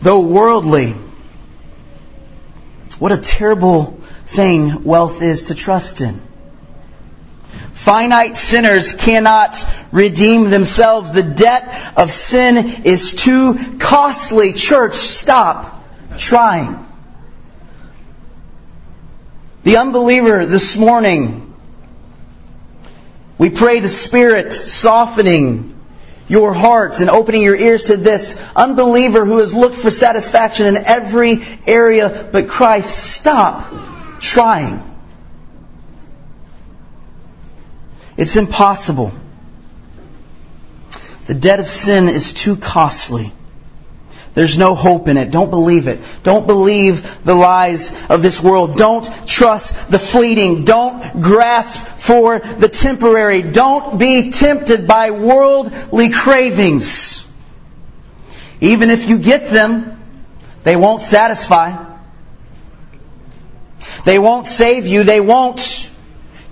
though 0.00 0.20
worldly. 0.20 0.94
What 2.98 3.12
a 3.12 3.18
terrible 3.18 3.98
thing 4.24 4.84
wealth 4.84 5.22
is 5.22 5.48
to 5.48 5.54
trust 5.54 6.00
in. 6.00 6.20
Finite 7.72 8.36
sinners 8.36 8.94
cannot 8.94 9.64
redeem 9.92 10.50
themselves. 10.50 11.12
The 11.12 11.22
debt 11.22 11.92
of 11.96 12.10
sin 12.10 12.82
is 12.84 13.14
too 13.14 13.76
costly. 13.78 14.54
Church, 14.54 14.94
stop 14.94 15.84
trying. 16.16 16.84
The 19.62 19.76
unbeliever 19.76 20.46
this 20.46 20.76
morning, 20.76 21.54
we 23.38 23.50
pray 23.50 23.80
the 23.80 23.88
Spirit 23.88 24.52
softening 24.52 25.75
your 26.28 26.52
hearts 26.52 27.00
and 27.00 27.08
opening 27.08 27.42
your 27.42 27.56
ears 27.56 27.84
to 27.84 27.96
this 27.96 28.42
unbeliever 28.54 29.24
who 29.24 29.38
has 29.38 29.54
looked 29.54 29.76
for 29.76 29.90
satisfaction 29.90 30.66
in 30.66 30.76
every 30.76 31.38
area 31.66 32.28
but 32.32 32.48
Christ. 32.48 32.90
Stop 32.90 33.72
trying. 34.20 34.82
It's 38.16 38.36
impossible. 38.36 39.12
The 41.26 41.34
debt 41.34 41.60
of 41.60 41.68
sin 41.68 42.08
is 42.08 42.32
too 42.32 42.56
costly. 42.56 43.32
There's 44.36 44.58
no 44.58 44.74
hope 44.74 45.08
in 45.08 45.16
it. 45.16 45.30
Don't 45.30 45.48
believe 45.48 45.88
it. 45.88 45.98
Don't 46.22 46.46
believe 46.46 47.24
the 47.24 47.34
lies 47.34 48.04
of 48.10 48.20
this 48.20 48.38
world. 48.38 48.76
Don't 48.76 49.08
trust 49.26 49.90
the 49.90 49.98
fleeting. 49.98 50.66
Don't 50.66 51.22
grasp 51.22 51.80
for 51.80 52.40
the 52.40 52.68
temporary. 52.68 53.40
Don't 53.40 53.98
be 53.98 54.30
tempted 54.30 54.86
by 54.86 55.10
worldly 55.10 56.10
cravings. 56.10 57.26
Even 58.60 58.90
if 58.90 59.08
you 59.08 59.18
get 59.18 59.48
them, 59.48 59.98
they 60.64 60.76
won't 60.76 61.00
satisfy. 61.00 61.82
They 64.04 64.18
won't 64.18 64.46
save 64.46 64.86
you. 64.86 65.02
They 65.02 65.22
won't 65.22 65.90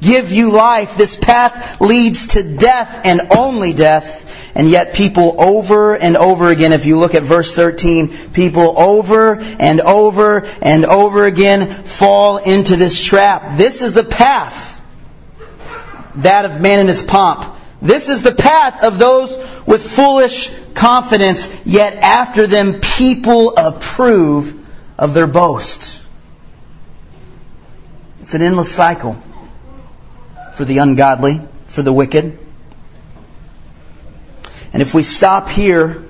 give 0.01 0.33
you 0.33 0.53
life. 0.53 0.97
This 0.97 1.17
path 1.17 1.83
leads 1.83 2.29
to 2.29 2.57
death 2.57 3.03
and 3.05 3.29
only 3.31 3.75
death. 3.75 4.24
And 4.55 4.69
yet 4.69 4.95
people 4.95 5.35
over 5.41 5.97
and 5.97 6.17
over 6.17 6.49
again, 6.49 6.73
if 6.73 6.87
you 6.87 6.99
look 6.99 7.15
at 7.15 7.25
verse 7.25 7.55
13, 7.55 8.31
people 8.33 8.79
over 8.79 9.41
and 9.41 9.81
over 9.81 10.45
and 10.63 10.85
over 10.85 11.25
again 11.25 11.69
fall 11.69 12.37
into 12.37 12.77
this 12.77 13.03
trap. 13.05 13.57
This 13.57 13.83
is 13.83 13.95
the 13.95 14.05
path. 14.05 14.71
That 16.17 16.45
of 16.45 16.61
man 16.61 16.81
in 16.81 16.87
his 16.87 17.03
pomp. 17.03 17.53
This 17.83 18.09
is 18.09 18.23
the 18.23 18.35
path 18.35 18.85
of 18.85 18.99
those 18.99 19.37
with 19.67 19.85
foolish 19.85 20.51
confidence, 20.75 21.65
yet 21.67 21.97
after 21.97 22.47
them 22.47 22.81
people 22.81 23.57
approve 23.57 24.61
of 24.97 25.15
their 25.15 25.27
boast. 25.27 26.03
It's 28.21 28.35
an 28.35 28.43
endless 28.43 28.73
cycle 28.73 29.21
for 30.55 30.65
the 30.65 30.79
ungodly, 30.79 31.43
for 31.67 31.83
the 31.83 31.93
wicked. 31.93 32.39
And 34.75 34.83
if 34.83 34.93
we 34.93 35.05
stop 35.05 35.49
here, 35.49 36.05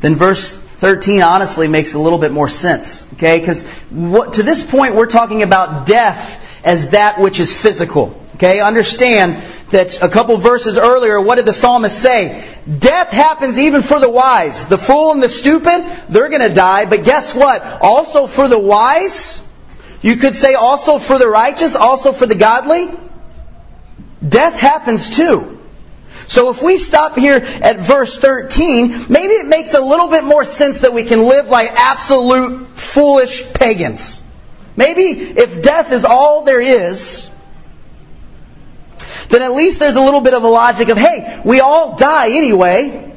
then 0.00 0.14
verse 0.14 0.58
13 0.58 1.22
honestly 1.22 1.68
makes 1.68 1.94
a 1.94 1.98
little 1.98 2.18
bit 2.18 2.32
more 2.32 2.50
sense. 2.50 3.10
Okay? 3.14 3.40
Because 3.40 3.62
to 3.62 4.42
this 4.42 4.62
point, 4.62 4.94
we're 4.94 5.06
talking 5.06 5.42
about 5.42 5.86
death 5.86 6.60
as 6.66 6.90
that 6.90 7.18
which 7.18 7.40
is 7.40 7.56
physical. 7.56 8.22
Okay? 8.34 8.60
Understand 8.60 9.42
that 9.70 10.02
a 10.02 10.10
couple 10.10 10.36
verses 10.36 10.76
earlier, 10.76 11.18
what 11.18 11.36
did 11.36 11.46
the 11.46 11.54
psalmist 11.54 11.98
say? 11.98 12.46
Death 12.78 13.10
happens 13.10 13.58
even 13.58 13.80
for 13.80 13.98
the 13.98 14.10
wise. 14.10 14.66
The 14.66 14.76
fool 14.76 15.12
and 15.12 15.22
the 15.22 15.30
stupid, 15.30 15.82
they're 16.10 16.28
going 16.28 16.46
to 16.46 16.52
die. 16.52 16.84
But 16.84 17.04
guess 17.04 17.34
what? 17.34 17.62
Also 17.80 18.26
for 18.26 18.48
the 18.48 18.58
wise, 18.58 19.42
you 20.02 20.16
could 20.16 20.36
say 20.36 20.52
also 20.52 20.98
for 20.98 21.18
the 21.18 21.26
righteous, 21.26 21.74
also 21.74 22.12
for 22.12 22.26
the 22.26 22.34
godly, 22.34 22.90
death 24.28 24.60
happens 24.60 25.16
too. 25.16 25.55
So 26.28 26.50
if 26.50 26.62
we 26.62 26.78
stop 26.78 27.16
here 27.16 27.36
at 27.36 27.76
verse 27.78 28.18
13, 28.18 29.06
maybe 29.08 29.34
it 29.34 29.46
makes 29.46 29.74
a 29.74 29.80
little 29.80 30.08
bit 30.08 30.24
more 30.24 30.44
sense 30.44 30.80
that 30.80 30.92
we 30.92 31.04
can 31.04 31.22
live 31.22 31.48
like 31.48 31.72
absolute 31.74 32.66
foolish 32.68 33.52
pagans. 33.52 34.22
Maybe 34.76 35.02
if 35.02 35.62
death 35.62 35.92
is 35.92 36.04
all 36.04 36.44
there 36.44 36.60
is, 36.60 37.30
then 39.28 39.42
at 39.42 39.52
least 39.52 39.78
there's 39.78 39.96
a 39.96 40.00
little 40.00 40.20
bit 40.20 40.34
of 40.34 40.42
a 40.42 40.48
logic 40.48 40.88
of, 40.88 40.98
hey, 40.98 41.40
we 41.44 41.60
all 41.60 41.96
die 41.96 42.30
anyway. 42.30 43.14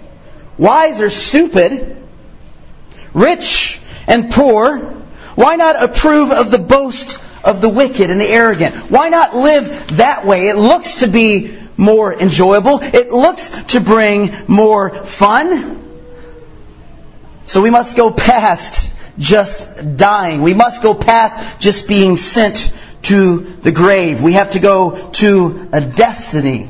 Wise 0.57 1.01
or 1.01 1.09
stupid, 1.09 1.97
rich 3.13 3.79
and 4.07 4.29
poor. 4.29 4.77
Why 5.35 5.55
not 5.55 5.81
approve 5.81 6.31
of 6.31 6.51
the 6.51 6.57
boast 6.57 7.19
of 7.43 7.61
the 7.61 7.69
wicked 7.69 8.09
and 8.09 8.19
the 8.19 8.27
arrogant? 8.27 8.75
Why 8.91 9.09
not 9.09 9.35
live 9.35 9.97
that 9.97 10.25
way? 10.25 10.47
It 10.47 10.57
looks 10.57 10.99
to 10.99 11.07
be 11.07 11.57
more 11.79 12.13
enjoyable. 12.13 12.79
It 12.81 13.09
looks 13.09 13.51
to 13.67 13.79
bring 13.79 14.31
more 14.47 14.89
fun. 14.89 15.81
So 17.45 17.61
we 17.61 17.71
must 17.71 17.95
go 17.95 18.11
past 18.11 18.93
just 19.17 19.95
dying. 19.95 20.41
We 20.41 20.53
must 20.53 20.83
go 20.83 20.93
past 20.93 21.61
just 21.61 21.87
being 21.87 22.17
sent 22.17 22.73
to 23.03 23.39
the 23.39 23.71
grave. 23.71 24.21
We 24.21 24.33
have 24.33 24.51
to 24.51 24.59
go 24.59 25.09
to 25.13 25.69
a 25.71 25.79
destiny 25.79 26.67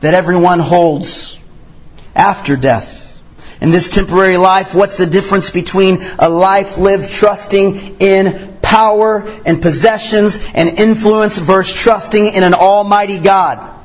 that 0.00 0.14
everyone 0.14 0.58
holds 0.58 1.38
after 2.14 2.56
death. 2.56 2.98
In 3.60 3.70
this 3.70 3.90
temporary 3.90 4.38
life, 4.38 4.74
what's 4.74 4.96
the 4.96 5.06
difference 5.06 5.50
between 5.50 5.98
a 6.18 6.28
life 6.28 6.78
lived 6.78 7.10
trusting 7.10 8.00
in 8.00 8.58
power 8.60 9.22
and 9.46 9.62
possessions 9.62 10.44
and 10.52 10.80
influence 10.80 11.38
versus 11.38 11.80
trusting 11.80 12.26
in 12.34 12.42
an 12.42 12.54
almighty 12.54 13.18
God? 13.18 13.79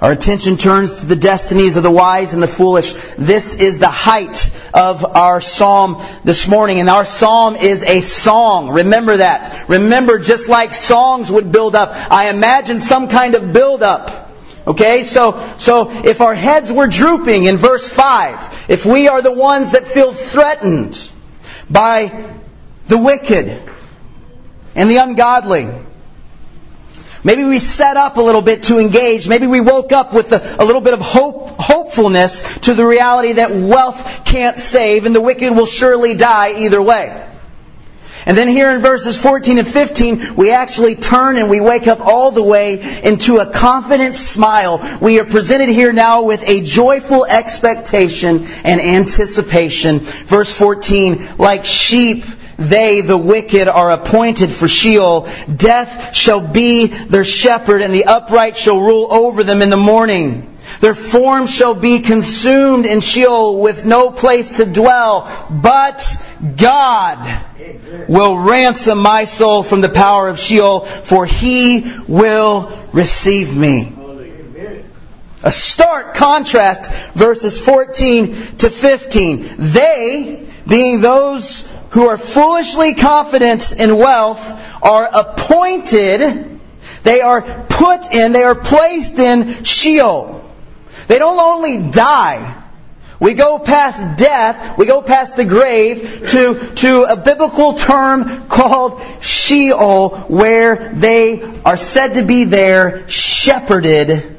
Our 0.00 0.12
attention 0.12 0.58
turns 0.58 1.00
to 1.00 1.06
the 1.06 1.16
destinies 1.16 1.76
of 1.76 1.82
the 1.82 1.90
wise 1.90 2.32
and 2.32 2.40
the 2.40 2.46
foolish. 2.46 2.92
This 3.16 3.54
is 3.56 3.80
the 3.80 3.88
height 3.88 4.52
of 4.72 5.04
our 5.04 5.40
psalm 5.40 6.00
this 6.22 6.46
morning. 6.46 6.78
And 6.78 6.88
our 6.88 7.04
psalm 7.04 7.56
is 7.56 7.82
a 7.82 8.00
song. 8.00 8.70
Remember 8.70 9.16
that. 9.16 9.68
Remember, 9.68 10.20
just 10.20 10.48
like 10.48 10.72
songs 10.72 11.32
would 11.32 11.50
build 11.50 11.74
up, 11.74 11.90
I 12.12 12.30
imagine 12.30 12.80
some 12.80 13.08
kind 13.08 13.34
of 13.34 13.52
build 13.52 13.82
up. 13.82 14.30
Okay, 14.68 15.02
so, 15.02 15.40
so 15.56 15.90
if 15.90 16.20
our 16.20 16.34
heads 16.34 16.72
were 16.72 16.86
drooping 16.86 17.44
in 17.44 17.56
verse 17.56 17.88
5, 17.88 18.66
if 18.68 18.86
we 18.86 19.08
are 19.08 19.20
the 19.20 19.32
ones 19.32 19.72
that 19.72 19.84
feel 19.84 20.12
threatened 20.12 21.10
by 21.68 22.30
the 22.86 22.98
wicked 22.98 23.60
and 24.76 24.90
the 24.90 24.98
ungodly, 24.98 25.68
Maybe 27.24 27.44
we 27.44 27.58
set 27.58 27.96
up 27.96 28.16
a 28.16 28.20
little 28.20 28.42
bit 28.42 28.64
to 28.64 28.78
engage. 28.78 29.28
Maybe 29.28 29.46
we 29.46 29.60
woke 29.60 29.92
up 29.92 30.12
with 30.12 30.32
a, 30.32 30.62
a, 30.62 30.64
little 30.64 30.80
bit 30.80 30.94
of 30.94 31.00
hope, 31.00 31.50
hopefulness 31.58 32.58
to 32.60 32.74
the 32.74 32.86
reality 32.86 33.32
that 33.34 33.50
wealth 33.50 34.24
can't 34.24 34.56
save 34.56 35.04
and 35.04 35.14
the 35.14 35.20
wicked 35.20 35.50
will 35.54 35.66
surely 35.66 36.14
die 36.14 36.52
either 36.58 36.80
way. 36.80 37.24
And 38.26 38.36
then 38.36 38.48
here 38.48 38.70
in 38.70 38.82
verses 38.82 39.16
14 39.16 39.58
and 39.58 39.66
15, 39.66 40.34
we 40.36 40.52
actually 40.52 40.96
turn 40.96 41.36
and 41.36 41.48
we 41.48 41.60
wake 41.60 41.86
up 41.86 42.00
all 42.00 42.30
the 42.30 42.42
way 42.42 43.00
into 43.02 43.38
a 43.38 43.50
confident 43.50 44.16
smile. 44.16 44.98
We 45.00 45.18
are 45.18 45.24
presented 45.24 45.70
here 45.70 45.92
now 45.92 46.24
with 46.24 46.46
a 46.46 46.62
joyful 46.62 47.24
expectation 47.24 48.44
and 48.64 48.80
anticipation. 48.80 50.00
Verse 50.00 50.52
14, 50.52 51.38
like 51.38 51.64
sheep, 51.64 52.24
they, 52.58 53.02
the 53.02 53.16
wicked, 53.16 53.68
are 53.68 53.92
appointed 53.92 54.50
for 54.50 54.66
Sheol. 54.66 55.28
Death 55.54 56.14
shall 56.14 56.40
be 56.40 56.86
their 56.86 57.24
shepherd, 57.24 57.82
and 57.82 57.94
the 57.94 58.06
upright 58.06 58.56
shall 58.56 58.80
rule 58.80 59.12
over 59.12 59.44
them 59.44 59.62
in 59.62 59.70
the 59.70 59.76
morning. 59.76 60.56
Their 60.80 60.94
form 60.94 61.46
shall 61.46 61.74
be 61.74 62.00
consumed 62.00 62.84
in 62.84 63.00
Sheol 63.00 63.60
with 63.60 63.86
no 63.86 64.10
place 64.10 64.56
to 64.58 64.66
dwell. 64.66 65.30
But 65.50 66.04
God 66.56 67.26
will 68.08 68.36
ransom 68.36 68.98
my 68.98 69.24
soul 69.24 69.62
from 69.62 69.80
the 69.80 69.88
power 69.88 70.28
of 70.28 70.38
Sheol, 70.38 70.80
for 70.80 71.26
he 71.26 71.92
will 72.08 72.76
receive 72.92 73.56
me. 73.56 73.94
A 75.44 75.52
stark 75.52 76.14
contrast, 76.14 77.14
verses 77.14 77.60
14 77.60 78.34
to 78.58 78.70
15. 78.70 79.46
They, 79.58 80.46
being 80.66 81.00
those 81.00 81.62
who 81.90 82.06
are 82.08 82.18
foolishly 82.18 82.94
confident 82.94 83.72
in 83.72 83.96
wealth 83.96 84.82
are 84.82 85.08
appointed, 85.12 86.60
they 87.02 87.20
are 87.20 87.42
put 87.68 88.12
in, 88.12 88.32
they 88.32 88.42
are 88.42 88.54
placed 88.54 89.18
in 89.18 89.64
Sheol. 89.64 90.44
They 91.06 91.18
don't 91.18 91.38
only 91.38 91.90
die, 91.90 92.58
we 93.20 93.34
go 93.34 93.58
past 93.58 94.16
death, 94.16 94.78
we 94.78 94.86
go 94.86 95.02
past 95.02 95.36
the 95.36 95.44
grave 95.44 96.28
to, 96.28 96.72
to 96.76 97.02
a 97.02 97.16
biblical 97.16 97.72
term 97.72 98.46
called 98.48 99.02
Sheol, 99.20 100.10
where 100.28 100.92
they 100.94 101.42
are 101.64 101.76
said 101.76 102.14
to 102.14 102.22
be 102.22 102.44
there 102.44 103.08
shepherded 103.08 104.36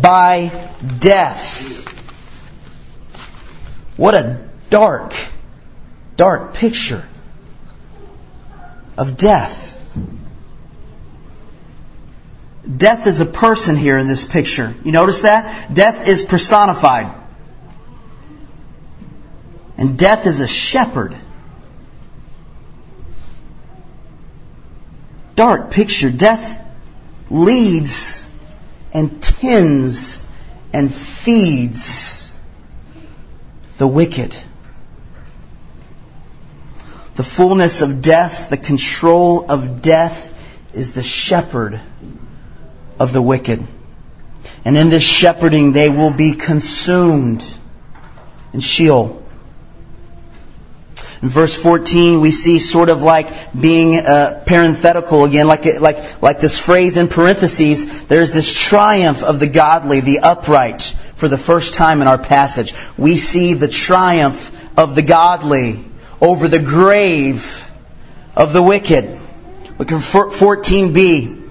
by 0.00 0.52
death. 1.00 1.86
What 3.96 4.14
a 4.14 4.48
dark 4.70 5.12
dark 6.18 6.52
picture 6.52 7.06
of 8.98 9.16
death. 9.16 9.66
Death 12.76 13.06
is 13.06 13.20
a 13.20 13.26
person 13.26 13.76
here 13.76 13.96
in 13.96 14.08
this 14.08 14.26
picture. 14.26 14.74
You 14.84 14.92
notice 14.92 15.22
that? 15.22 15.72
Death 15.72 16.06
is 16.06 16.24
personified. 16.24 17.14
And 19.78 19.96
death 19.96 20.26
is 20.26 20.40
a 20.40 20.48
shepherd. 20.48 21.14
Dark 25.36 25.70
picture. 25.70 26.10
Death 26.10 26.60
leads 27.30 28.26
and 28.92 29.22
tends 29.22 30.26
and 30.72 30.92
feeds 30.92 32.34
the 33.76 33.86
wicked 33.86 34.36
the 37.18 37.24
fullness 37.24 37.82
of 37.82 38.00
death, 38.00 38.48
the 38.48 38.56
control 38.56 39.50
of 39.50 39.82
death 39.82 40.24
is 40.72 40.92
the 40.92 41.02
shepherd 41.02 41.80
of 43.00 43.12
the 43.12 43.20
wicked. 43.20 43.60
And 44.64 44.76
in 44.76 44.88
this 44.88 45.02
shepherding, 45.02 45.72
they 45.72 45.90
will 45.90 46.12
be 46.12 46.34
consumed 46.34 47.44
in 48.52 48.60
Sheol. 48.60 49.20
In 51.20 51.28
verse 51.28 51.60
14, 51.60 52.20
we 52.20 52.30
see 52.30 52.60
sort 52.60 52.88
of 52.88 53.02
like 53.02 53.26
being 53.52 53.98
uh, 53.98 54.44
parenthetical 54.46 55.24
again, 55.24 55.48
like, 55.48 55.64
like, 55.80 56.22
like 56.22 56.38
this 56.38 56.56
phrase 56.56 56.96
in 56.96 57.08
parentheses. 57.08 58.04
There's 58.04 58.30
this 58.30 58.54
triumph 58.54 59.24
of 59.24 59.40
the 59.40 59.48
godly, 59.48 59.98
the 59.98 60.20
upright, 60.20 60.82
for 61.16 61.26
the 61.26 61.36
first 61.36 61.74
time 61.74 62.00
in 62.00 62.06
our 62.06 62.16
passage. 62.16 62.74
We 62.96 63.16
see 63.16 63.54
the 63.54 63.66
triumph 63.66 64.54
of 64.78 64.94
the 64.94 65.02
godly 65.02 65.87
over 66.20 66.48
the 66.48 66.58
grave 66.58 67.70
of 68.34 68.52
the 68.52 68.62
wicked. 68.62 69.04
Look 69.78 69.92
at 69.92 70.00
14b. 70.00 71.48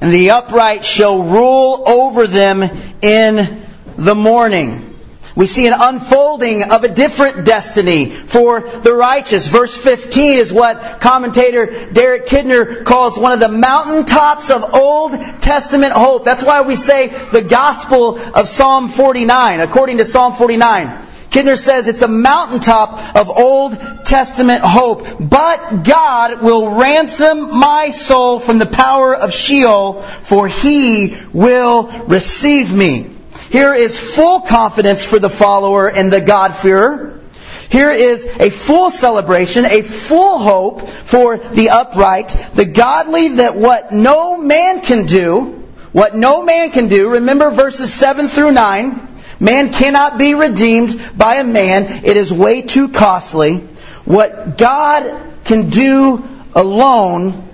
And 0.00 0.12
the 0.12 0.30
upright 0.30 0.84
shall 0.84 1.22
rule 1.22 1.82
over 1.86 2.26
them 2.26 2.62
in 3.00 3.64
the 3.96 4.14
morning. 4.14 4.94
We 5.36 5.46
see 5.46 5.66
an 5.66 5.74
unfolding 5.76 6.62
of 6.62 6.84
a 6.84 6.88
different 6.88 7.44
destiny 7.44 8.10
for 8.10 8.60
the 8.60 8.94
righteous. 8.94 9.48
Verse 9.48 9.76
15 9.76 10.38
is 10.38 10.52
what 10.52 11.00
commentator 11.00 11.90
Derek 11.90 12.26
Kidner 12.26 12.84
calls 12.84 13.18
one 13.18 13.32
of 13.32 13.40
the 13.40 13.48
mountaintops 13.48 14.50
of 14.50 14.74
Old 14.74 15.12
Testament 15.40 15.92
hope. 15.92 16.24
That's 16.24 16.42
why 16.44 16.62
we 16.62 16.76
say 16.76 17.08
the 17.08 17.42
gospel 17.42 18.18
of 18.18 18.46
Psalm 18.46 18.88
49, 18.88 19.60
according 19.60 19.98
to 19.98 20.04
Psalm 20.04 20.34
49. 20.34 21.04
Kidner 21.34 21.58
says 21.58 21.88
it's 21.88 22.00
a 22.00 22.06
mountaintop 22.06 23.16
of 23.16 23.28
Old 23.28 23.76
Testament 24.04 24.62
hope. 24.62 25.04
But 25.18 25.82
God 25.82 26.40
will 26.40 26.76
ransom 26.76 27.58
my 27.58 27.90
soul 27.90 28.38
from 28.38 28.60
the 28.60 28.66
power 28.66 29.16
of 29.16 29.32
Sheol, 29.32 29.94
for 30.00 30.46
he 30.46 31.16
will 31.32 31.88
receive 32.06 32.72
me. 32.72 33.10
Here 33.50 33.74
is 33.74 33.98
full 33.98 34.42
confidence 34.42 35.04
for 35.04 35.18
the 35.18 35.28
follower 35.28 35.90
and 35.90 36.12
the 36.12 36.20
God-fearer. 36.20 37.20
Here 37.68 37.90
is 37.90 38.26
a 38.38 38.50
full 38.50 38.92
celebration, 38.92 39.64
a 39.64 39.82
full 39.82 40.38
hope 40.38 40.86
for 40.86 41.36
the 41.36 41.70
upright, 41.70 42.28
the 42.54 42.64
godly 42.64 43.28
that 43.36 43.56
what 43.56 43.90
no 43.90 44.36
man 44.36 44.82
can 44.82 45.06
do, 45.06 45.64
what 45.90 46.14
no 46.14 46.44
man 46.44 46.70
can 46.70 46.86
do, 46.86 47.10
remember 47.10 47.50
verses 47.50 47.92
7 47.92 48.28
through 48.28 48.52
9, 48.52 49.13
Man 49.44 49.74
cannot 49.74 50.16
be 50.16 50.32
redeemed 50.32 50.98
by 51.14 51.34
a 51.34 51.44
man. 51.44 51.84
It 52.02 52.16
is 52.16 52.32
way 52.32 52.62
too 52.62 52.88
costly. 52.88 53.58
What 54.06 54.56
God 54.56 55.22
can 55.44 55.68
do 55.68 56.24
alone 56.54 57.46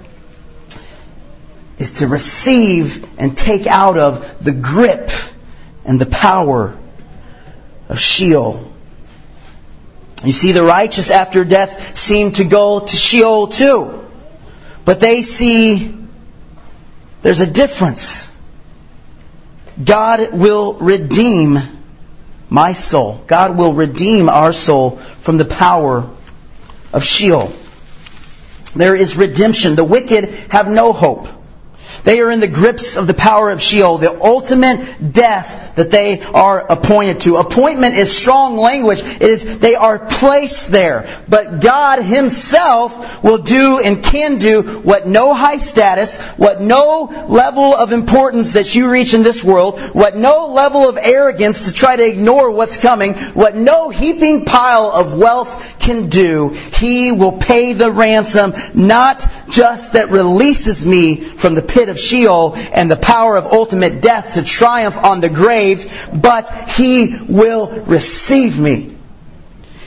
is 1.79 1.95
to 1.95 2.07
receive 2.07 3.05
and 3.19 3.37
take 3.37 3.67
out 3.67 3.99
of 3.99 4.45
the 4.45 4.53
grip 4.53 5.11
and 5.85 6.01
the 6.01 6.07
power 6.07 6.79
of 7.89 7.99
Sheol. 7.99 8.73
You 10.23 10.33
see, 10.33 10.53
the 10.53 10.63
righteous 10.63 11.11
after 11.11 11.43
death 11.43 11.97
seem 11.97 12.31
to 12.33 12.45
go 12.45 12.79
to 12.79 12.97
Sheol 12.97 13.49
too. 13.49 14.09
But 14.85 15.01
they 15.01 15.23
see 15.23 15.93
there's 17.23 17.41
a 17.41 17.51
difference. 17.51 18.31
God 19.83 20.33
will 20.33 20.75
redeem 20.75 21.59
my 22.51 22.73
soul. 22.73 23.23
God 23.27 23.57
will 23.57 23.73
redeem 23.73 24.29
our 24.29 24.53
soul 24.53 24.97
from 24.97 25.39
the 25.39 25.45
power 25.45 26.11
of 26.93 27.05
Sheol. 27.05 27.53
There 28.75 28.95
is 28.95 29.17
redemption. 29.17 29.77
The 29.77 29.85
wicked 29.85 30.29
have 30.51 30.69
no 30.69 30.93
hope. 30.93 31.29
They 32.05 32.21
are 32.21 32.31
in 32.31 32.41
the 32.41 32.49
grips 32.49 32.97
of 32.97 33.07
the 33.07 33.15
power 33.15 33.51
of 33.51 33.61
Sheol, 33.61 33.99
the 33.99 34.21
ultimate 34.23 35.13
death 35.13 35.77
that 35.77 35.91
they 35.91 36.21
are 36.21 36.61
appointed 36.61 37.21
to. 37.21 37.37
Appointment 37.37 37.95
is 37.95 38.17
strong 38.17 38.57
language. 38.57 39.01
It 39.03 39.23
is, 39.23 39.59
they 39.59 39.75
are 39.75 39.99
placed 39.99 40.71
there. 40.71 41.09
But 41.29 41.61
God 41.61 42.03
Himself 42.03 43.23
will 43.23 43.39
do 43.39 43.81
and 43.83 44.03
can 44.03 44.39
do 44.39 44.63
what 44.63 45.07
no 45.07 45.35
high 45.35 45.59
status, 45.59 46.21
what 46.33 46.61
no 46.61 47.27
level 47.29 47.75
of 47.75 47.93
importance 47.93 48.55
that 48.55 48.75
you 48.75 48.91
reach 48.91 49.15
in 49.15 49.23
this 49.23 49.45
world, 49.45 49.81
what 49.93 50.17
no 50.17 50.49
level 50.49 50.89
of 50.89 50.97
arrogance 50.97 51.67
to 51.67 51.73
try 51.73 51.97
to 51.97 52.07
ignore 52.07 52.51
what's 52.51 52.79
coming, 52.79 53.15
what 53.35 53.57
no 53.57 53.91
heaping 53.91 54.45
pile 54.45 54.91
of 54.91 55.17
wealth 55.17 55.79
can 55.79 56.09
do. 56.09 56.51
He 56.51 57.13
will 57.13 57.39
pay 57.39 57.73
the 57.73 57.91
ransom, 57.91 58.55
not 58.75 59.27
just 59.51 59.95
that 59.95 60.11
releases 60.11 60.85
me 60.85 61.17
from 61.17 61.55
the 61.55 61.63
pit 61.63 61.89
of 61.91 61.99
Sheol 61.99 62.55
and 62.73 62.91
the 62.91 62.97
power 62.97 63.37
of 63.37 63.47
ultimate 63.47 64.01
death 64.01 64.35
to 64.35 64.43
triumph 64.43 64.97
on 64.97 65.21
the 65.21 65.29
grave, 65.29 66.09
but 66.13 66.49
He 66.71 67.17
will 67.29 67.85
receive 67.85 68.59
me. 68.59 68.97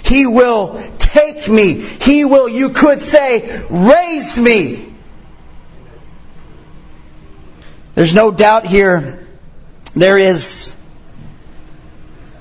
He 0.04 0.28
will 0.28 0.82
take 0.99 1.47
me. 1.47 1.76
He 1.82 2.26
will, 2.26 2.47
you 2.49 2.70
could 2.70 3.01
say, 3.01 3.66
raise 3.70 4.38
me. 4.39 4.93
There's 7.95 8.14
no 8.14 8.32
doubt 8.32 8.66
here 8.66 9.26
there 9.95 10.18
is 10.18 10.74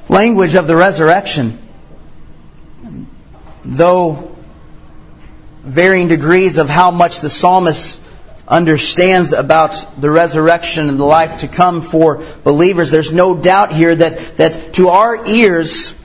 language 0.09 0.55
of 0.55 0.67
the 0.67 0.77
resurrection. 0.77 1.59
Though 3.65 4.37
varying 5.63 6.09
degrees 6.09 6.59
of 6.59 6.69
how 6.69 6.91
much 6.91 7.21
the 7.21 7.31
psalmist 7.31 8.01
understands 8.47 9.33
about 9.33 10.01
the 10.01 10.11
resurrection 10.11 10.89
and 10.89 10.99
the 10.99 11.05
life 11.05 11.41
to 11.41 11.49
come 11.49 11.83
for 11.83 12.23
believers, 12.45 12.91
there's 12.91 13.13
no 13.13 13.37
doubt 13.37 13.73
here 13.73 13.95
that, 13.95 14.19
that 14.37 14.75
to 14.75 14.89
our 14.89 15.27
ears, 15.27 15.99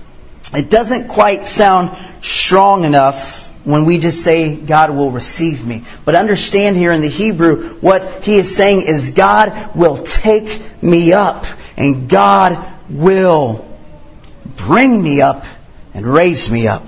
it 0.54 0.70
doesn't 0.70 1.10
quite 1.10 1.46
sound 1.46 1.98
strong 2.22 2.84
enough 2.84 3.48
when 3.66 3.84
we 3.84 3.98
just 3.98 4.24
say, 4.24 4.56
God 4.56 4.92
will 4.92 5.12
receive 5.12 5.66
me. 5.66 5.84
But 6.06 6.16
understand 6.16 6.78
here 6.78 6.94
in 6.94 7.02
the 7.02 7.10
Hebrew, 7.10 7.76
what 7.80 8.24
he 8.24 8.38
is 8.38 8.56
saying 8.56 8.84
is, 8.84 9.12
God 9.12 9.76
will 9.76 9.98
take 9.98 10.82
me 10.82 11.12
up, 11.12 11.46
and 11.76 12.08
God 12.08 12.66
will 12.90 13.68
bring 14.56 15.02
me 15.04 15.22
up 15.22 15.46
and 15.94 16.06
raise 16.06 16.50
me 16.50 16.68
up. 16.68 16.88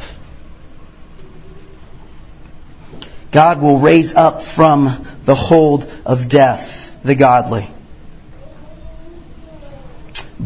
God 3.31 3.61
will 3.61 3.79
raise 3.79 4.15
up 4.15 4.41
from 4.41 5.05
the 5.23 5.35
hold 5.35 5.91
of 6.05 6.29
death 6.29 6.95
the 7.03 7.15
godly. 7.15 7.67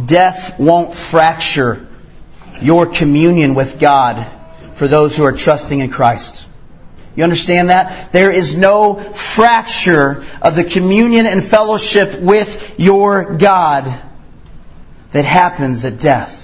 Death 0.06 0.60
won't 0.60 0.94
fracture 0.94 1.88
your 2.62 2.86
communion 2.86 3.56
with 3.56 3.80
God 3.80 4.26
for 4.74 4.88
those 4.88 5.16
who 5.16 5.24
are 5.24 5.32
trusting 5.34 5.80
in 5.80 5.90
Christ. 5.90 6.48
You 7.16 7.24
understand 7.24 7.70
that? 7.70 8.12
There 8.12 8.32
is 8.32 8.56
no 8.56 8.96
fracture 8.96 10.24
of 10.42 10.56
the 10.56 10.64
communion 10.64 11.26
and 11.28 11.44
fellowship 11.44 12.20
with 12.20 12.76
your 12.80 13.36
God 13.36 13.86
that 15.12 15.26
happens 15.26 15.86
at 15.86 16.00
death. 16.00 16.43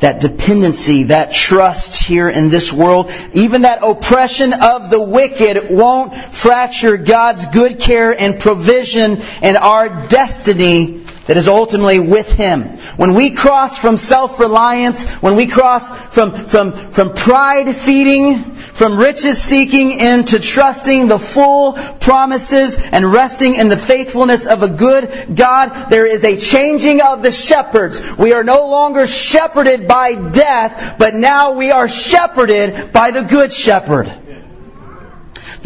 That 0.00 0.20
dependency, 0.20 1.04
that 1.04 1.32
trust 1.32 2.02
here 2.06 2.28
in 2.28 2.50
this 2.50 2.72
world, 2.72 3.10
even 3.32 3.62
that 3.62 3.82
oppression 3.82 4.52
of 4.52 4.90
the 4.90 5.00
wicked 5.00 5.70
won't 5.70 6.14
fracture 6.14 6.96
God's 6.96 7.46
good 7.46 7.78
care 7.78 8.12
and 8.18 8.38
provision 8.38 9.18
and 9.42 9.56
our 9.56 9.88
destiny 10.08 11.05
that 11.26 11.36
is 11.36 11.48
ultimately 11.48 11.98
with 11.98 12.32
Him. 12.32 12.62
When 12.96 13.14
we 13.14 13.32
cross 13.32 13.78
from 13.78 13.96
self-reliance, 13.96 15.16
when 15.22 15.36
we 15.36 15.46
cross 15.46 15.90
from, 16.14 16.32
from, 16.32 16.72
from 16.72 17.14
pride 17.14 17.74
feeding, 17.74 18.38
from 18.76 18.98
riches 18.98 19.42
seeking 19.42 19.98
into 20.00 20.38
trusting 20.38 21.08
the 21.08 21.18
full 21.18 21.72
promises 21.72 22.76
and 22.92 23.10
resting 23.10 23.54
in 23.54 23.68
the 23.68 23.76
faithfulness 23.76 24.46
of 24.46 24.62
a 24.62 24.68
good 24.68 25.34
God, 25.34 25.90
there 25.90 26.06
is 26.06 26.24
a 26.24 26.36
changing 26.36 27.00
of 27.00 27.22
the 27.22 27.32
shepherds. 27.32 28.16
We 28.16 28.32
are 28.32 28.44
no 28.44 28.68
longer 28.68 29.06
shepherded 29.06 29.88
by 29.88 30.14
death, 30.30 30.96
but 30.98 31.14
now 31.14 31.54
we 31.54 31.70
are 31.70 31.88
shepherded 31.88 32.92
by 32.92 33.10
the 33.10 33.22
good 33.22 33.52
shepherd. 33.52 34.12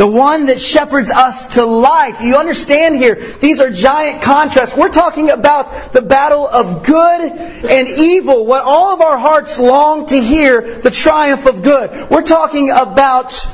The 0.00 0.06
one 0.06 0.46
that 0.46 0.58
shepherds 0.58 1.10
us 1.10 1.56
to 1.56 1.66
life. 1.66 2.22
You 2.22 2.36
understand 2.36 2.96
here, 2.96 3.16
these 3.16 3.60
are 3.60 3.70
giant 3.70 4.22
contrasts. 4.22 4.74
We're 4.74 4.88
talking 4.88 5.28
about 5.28 5.92
the 5.92 6.00
battle 6.00 6.48
of 6.48 6.84
good 6.84 7.20
and 7.20 7.86
evil, 7.86 8.46
what 8.46 8.64
all 8.64 8.94
of 8.94 9.02
our 9.02 9.18
hearts 9.18 9.58
long 9.58 10.06
to 10.06 10.18
hear, 10.18 10.62
the 10.62 10.90
triumph 10.90 11.44
of 11.44 11.60
good. 11.60 12.08
We're 12.08 12.22
talking 12.22 12.70
about 12.70 13.46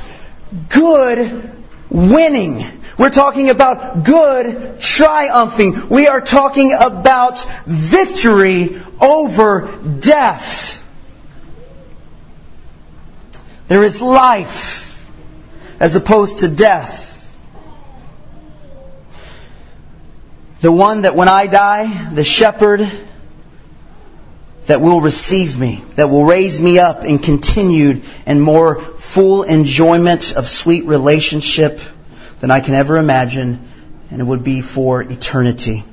good 0.69 1.51
winning. 1.89 2.63
We're 2.97 3.09
talking 3.09 3.49
about 3.49 4.05
good 4.05 4.79
triumphing. 4.79 5.89
We 5.89 6.07
are 6.07 6.21
talking 6.21 6.71
about 6.71 7.45
victory 7.65 8.69
over 9.01 9.67
death. 9.99 10.81
There 13.67 13.83
is 13.83 14.01
life 14.01 14.86
as 15.79 15.95
opposed 15.95 16.39
to 16.39 16.47
death. 16.47 17.05
The 20.59 20.71
one 20.71 21.01
that 21.01 21.15
when 21.15 21.27
I 21.27 21.47
die, 21.47 22.11
the 22.13 22.23
shepherd 22.23 22.89
that 24.65 24.81
will 24.81 25.01
receive 25.01 25.57
me, 25.57 25.83
that 25.95 26.09
will 26.09 26.25
raise 26.25 26.61
me 26.61 26.79
up 26.79 27.05
in 27.05 27.19
continued 27.19 28.03
and 28.25 28.41
more 28.41 28.79
full 28.79 29.43
enjoyment 29.43 30.35
of 30.35 30.49
sweet 30.49 30.85
relationship 30.85 31.79
than 32.39 32.51
I 32.51 32.59
can 32.59 32.73
ever 32.73 32.97
imagine, 32.97 33.59
and 34.09 34.19
it 34.19 34.23
would 34.23 34.43
be 34.43 34.61
for 34.61 35.01
eternity. 35.01 35.83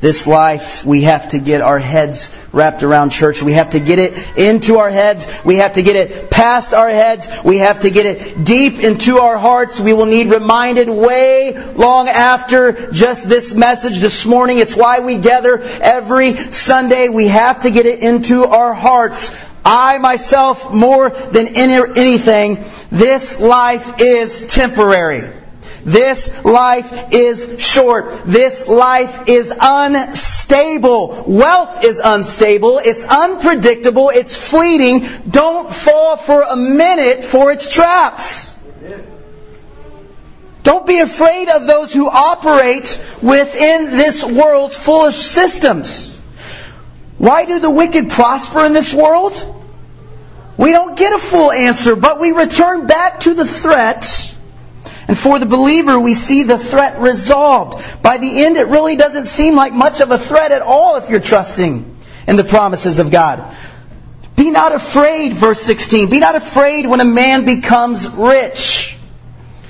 This 0.00 0.28
life, 0.28 0.86
we 0.86 1.02
have 1.02 1.30
to 1.30 1.40
get 1.40 1.60
our 1.60 1.80
heads 1.80 2.32
wrapped 2.52 2.84
around 2.84 3.10
church. 3.10 3.42
We 3.42 3.54
have 3.54 3.70
to 3.70 3.80
get 3.80 3.98
it 3.98 4.38
into 4.38 4.78
our 4.78 4.90
heads. 4.90 5.26
We 5.44 5.56
have 5.56 5.72
to 5.72 5.82
get 5.82 5.96
it 5.96 6.30
past 6.30 6.72
our 6.72 6.88
heads. 6.88 7.26
We 7.44 7.58
have 7.58 7.80
to 7.80 7.90
get 7.90 8.06
it 8.06 8.44
deep 8.44 8.78
into 8.78 9.18
our 9.18 9.36
hearts. 9.36 9.80
We 9.80 9.92
will 9.94 10.06
need 10.06 10.28
reminded 10.28 10.88
way 10.88 11.52
long 11.74 12.06
after 12.06 12.92
just 12.92 13.28
this 13.28 13.54
message 13.54 13.98
this 13.98 14.24
morning. 14.24 14.58
It's 14.58 14.76
why 14.76 15.00
we 15.00 15.18
gather 15.18 15.60
every 15.60 16.36
Sunday. 16.36 17.08
We 17.08 17.26
have 17.26 17.60
to 17.60 17.72
get 17.72 17.84
it 17.84 17.98
into 17.98 18.44
our 18.44 18.74
hearts. 18.74 19.36
I 19.64 19.98
myself, 19.98 20.72
more 20.72 21.10
than 21.10 21.56
anything, 21.56 22.64
this 22.92 23.40
life 23.40 24.00
is 24.00 24.46
temporary. 24.46 25.37
This 25.88 26.44
life 26.44 27.14
is 27.14 27.64
short. 27.64 28.26
This 28.26 28.68
life 28.68 29.26
is 29.26 29.50
unstable. 29.58 31.24
Wealth 31.26 31.82
is 31.82 31.98
unstable. 32.04 32.78
It's 32.84 33.06
unpredictable. 33.06 34.10
It's 34.10 34.36
fleeting. 34.36 35.06
Don't 35.30 35.72
fall 35.72 36.18
for 36.18 36.42
a 36.42 36.56
minute 36.56 37.24
for 37.24 37.50
its 37.52 37.74
traps. 37.74 38.54
Don't 40.62 40.86
be 40.86 41.00
afraid 41.00 41.48
of 41.48 41.66
those 41.66 41.94
who 41.94 42.06
operate 42.06 43.00
within 43.22 43.86
this 43.86 44.22
world's 44.22 44.76
foolish 44.76 45.16
systems. 45.16 46.14
Why 47.16 47.46
do 47.46 47.60
the 47.60 47.70
wicked 47.70 48.10
prosper 48.10 48.66
in 48.66 48.74
this 48.74 48.92
world? 48.92 49.32
We 50.58 50.70
don't 50.70 50.98
get 50.98 51.14
a 51.14 51.18
full 51.18 51.50
answer, 51.50 51.96
but 51.96 52.20
we 52.20 52.32
return 52.32 52.86
back 52.86 53.20
to 53.20 53.32
the 53.32 53.46
threat 53.46 54.34
and 55.08 55.16
for 55.16 55.38
the 55.38 55.46
believer, 55.46 55.98
we 55.98 56.12
see 56.12 56.42
the 56.42 56.58
threat 56.58 57.00
resolved. 57.00 58.02
By 58.02 58.18
the 58.18 58.44
end, 58.44 58.58
it 58.58 58.66
really 58.66 58.94
doesn't 58.94 59.24
seem 59.24 59.56
like 59.56 59.72
much 59.72 60.02
of 60.02 60.10
a 60.10 60.18
threat 60.18 60.52
at 60.52 60.60
all 60.60 60.96
if 60.96 61.08
you're 61.08 61.18
trusting 61.18 61.96
in 62.28 62.36
the 62.36 62.44
promises 62.44 62.98
of 62.98 63.10
God. 63.10 63.56
Be 64.36 64.50
not 64.50 64.74
afraid, 64.74 65.32
verse 65.32 65.62
16. 65.62 66.10
Be 66.10 66.20
not 66.20 66.36
afraid 66.36 66.86
when 66.86 67.00
a 67.00 67.06
man 67.06 67.46
becomes 67.46 68.06
rich, 68.06 68.98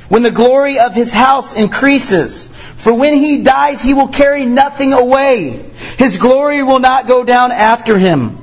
when 0.08 0.24
the 0.24 0.32
glory 0.32 0.80
of 0.80 0.92
his 0.92 1.12
house 1.12 1.54
increases. 1.54 2.48
For 2.48 2.92
when 2.92 3.16
he 3.16 3.44
dies, 3.44 3.80
he 3.80 3.94
will 3.94 4.08
carry 4.08 4.44
nothing 4.44 4.92
away. 4.92 5.70
His 5.98 6.18
glory 6.18 6.64
will 6.64 6.80
not 6.80 7.06
go 7.06 7.22
down 7.22 7.52
after 7.52 7.96
him. 7.96 8.38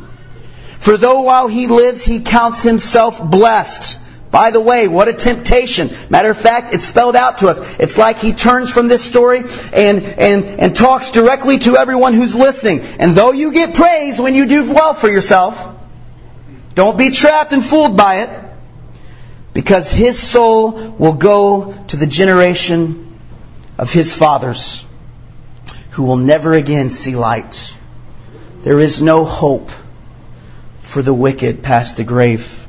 For 0.80 0.96
though 0.96 1.24
while 1.24 1.48
he 1.48 1.68
lives, 1.68 2.06
he 2.06 2.22
counts 2.22 2.64
himself 2.64 3.22
blessed 3.22 4.00
by 4.36 4.52
the 4.52 4.60
way, 4.60 4.90
what 4.90 5.08
a 5.08 5.14
temptation. 5.14 5.90
Matter 6.10 6.30
of 6.30 6.38
fact, 6.38 6.74
it's 6.74 6.84
spelled 6.84 7.16
out 7.16 7.38
to 7.38 7.48
us. 7.48 7.80
It's 7.80 7.98
like 7.98 8.18
he 8.18 8.34
turns 8.34 8.70
from 8.70 8.90
this 8.90 9.02
story 9.02 9.38
and, 9.72 10.04
and, 10.04 10.44
and 10.60 10.76
talks 10.76 11.12
directly 11.12 11.58
to 11.60 11.78
everyone 11.78 12.14
who's 12.14 12.36
listening. 12.36 12.82
And 13.00 13.16
though 13.16 13.32
you 13.32 13.54
get 13.54 13.76
praise 13.76 14.20
when 14.20 14.36
you 14.36 14.46
do 14.46 14.74
well 14.74 14.94
for 14.94 15.08
yourself, 15.08 15.74
don't 16.74 16.98
be 16.98 17.12
trapped 17.12 17.54
and 17.54 17.66
fooled 17.66 17.96
by 17.96 18.24
it. 18.24 18.30
Because 19.54 19.90
his 19.90 20.22
soul 20.22 20.72
will 20.72 21.14
go 21.14 21.72
to 21.88 21.96
the 21.96 22.06
generation 22.06 23.18
of 23.78 23.94
his 23.94 24.14
fathers 24.14 24.86
who 25.92 26.04
will 26.04 26.18
never 26.18 26.54
again 26.54 26.92
see 26.92 27.16
light. 27.16 27.74
There 28.64 28.82
is 28.82 29.02
no 29.02 29.24
hope 29.24 29.72
for 30.82 31.02
the 31.02 31.14
wicked 31.14 31.64
past 31.64 31.96
the 31.96 32.04
grave. 32.04 32.65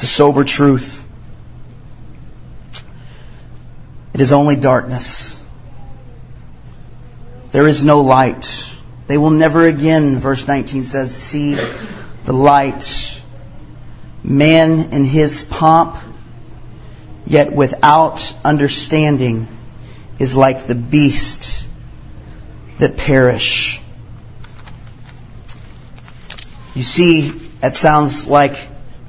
It's 0.00 0.10
a 0.10 0.14
sober 0.14 0.44
truth. 0.44 1.06
It 4.14 4.22
is 4.22 4.32
only 4.32 4.56
darkness. 4.56 5.44
There 7.50 7.66
is 7.66 7.84
no 7.84 8.00
light. 8.00 8.72
They 9.08 9.18
will 9.18 9.28
never 9.28 9.66
again, 9.66 10.18
verse 10.18 10.48
19 10.48 10.84
says, 10.84 11.14
see 11.14 11.56
the 12.24 12.32
light. 12.32 13.20
Man 14.22 14.90
in 14.94 15.04
his 15.04 15.44
pomp, 15.44 15.96
yet 17.26 17.52
without 17.52 18.34
understanding, 18.42 19.48
is 20.18 20.34
like 20.34 20.66
the 20.66 20.74
beast 20.74 21.68
that 22.78 22.96
perish. 22.96 23.82
You 26.74 26.84
see, 26.84 27.28
that 27.60 27.74
sounds 27.74 28.26
like 28.26 28.56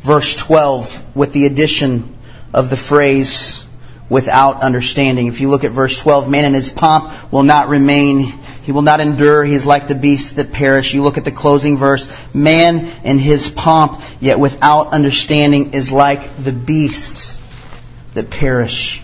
verse 0.02 0.36
12 0.36 1.16
with 1.16 1.34
the 1.34 1.46
addition 1.46 2.16
of 2.54 2.70
the 2.70 2.78
phrase 2.78 3.66
without 4.10 4.62
understanding. 4.62 5.28
If 5.28 5.40
you 5.40 5.50
look 5.50 5.64
at 5.64 5.72
verse 5.72 6.02
12, 6.02 6.30
man 6.30 6.44
in 6.44 6.54
his 6.54 6.72
pomp 6.72 7.32
will 7.32 7.44
not 7.44 7.70
remain. 7.70 8.26
He 8.64 8.74
will 8.74 8.82
not 8.82 9.00
endure. 9.00 9.44
He 9.44 9.54
is 9.54 9.66
like 9.66 9.88
the 9.88 9.96
beasts 9.96 10.32
that 10.32 10.52
perish. 10.52 10.94
You 10.94 11.02
look 11.02 11.18
at 11.18 11.24
the 11.24 11.32
closing 11.32 11.78
verse, 11.78 12.10
man 12.34 12.92
in 13.06 13.20
his 13.20 13.50
pomp, 13.50 14.02
yet 14.20 14.40
without 14.40 14.92
understanding 14.92 15.74
is 15.74 15.92
like 15.92 16.36
the 16.36 16.52
beasts 16.52 17.38
that 18.14 18.30
perish. 18.30 19.00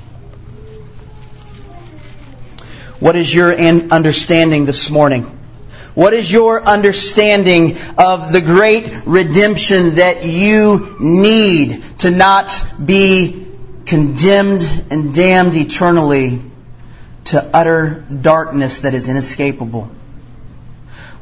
What 2.99 3.15
is 3.15 3.33
your 3.33 3.53
understanding 3.55 4.65
this 4.65 4.89
morning? 4.89 5.36
What 5.97 6.13
is 6.13 6.31
your 6.31 6.63
understanding 6.63 7.75
of 7.97 8.31
the 8.31 8.39
great 8.39 9.07
redemption 9.07 9.95
that 9.95 10.23
you 10.23 10.95
need 10.99 11.81
to 12.01 12.11
not 12.11 12.51
be 12.85 13.47
condemned 13.87 14.61
and 14.91 15.15
damned 15.15 15.55
eternally 15.55 16.39
to 17.23 17.43
utter 17.51 18.05
darkness 18.11 18.81
that 18.81 18.93
is 18.93 19.09
inescapable? 19.09 19.89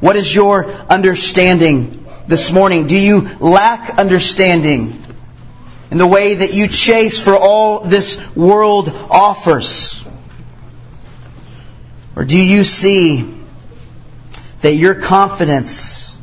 What 0.00 0.16
is 0.16 0.34
your 0.34 0.70
understanding 0.70 2.04
this 2.26 2.52
morning? 2.52 2.86
Do 2.86 3.00
you 3.00 3.22
lack 3.40 3.98
understanding 3.98 5.02
in 5.90 5.96
the 5.96 6.06
way 6.06 6.34
that 6.34 6.52
you 6.52 6.68
chase 6.68 7.18
for 7.18 7.34
all 7.34 7.80
this 7.80 8.36
world 8.36 8.90
offers? 9.10 10.04
Or 12.14 12.26
do 12.26 12.36
you 12.36 12.62
see 12.62 13.35
that 14.66 14.74
your 14.74 14.96
confidence 14.96 16.18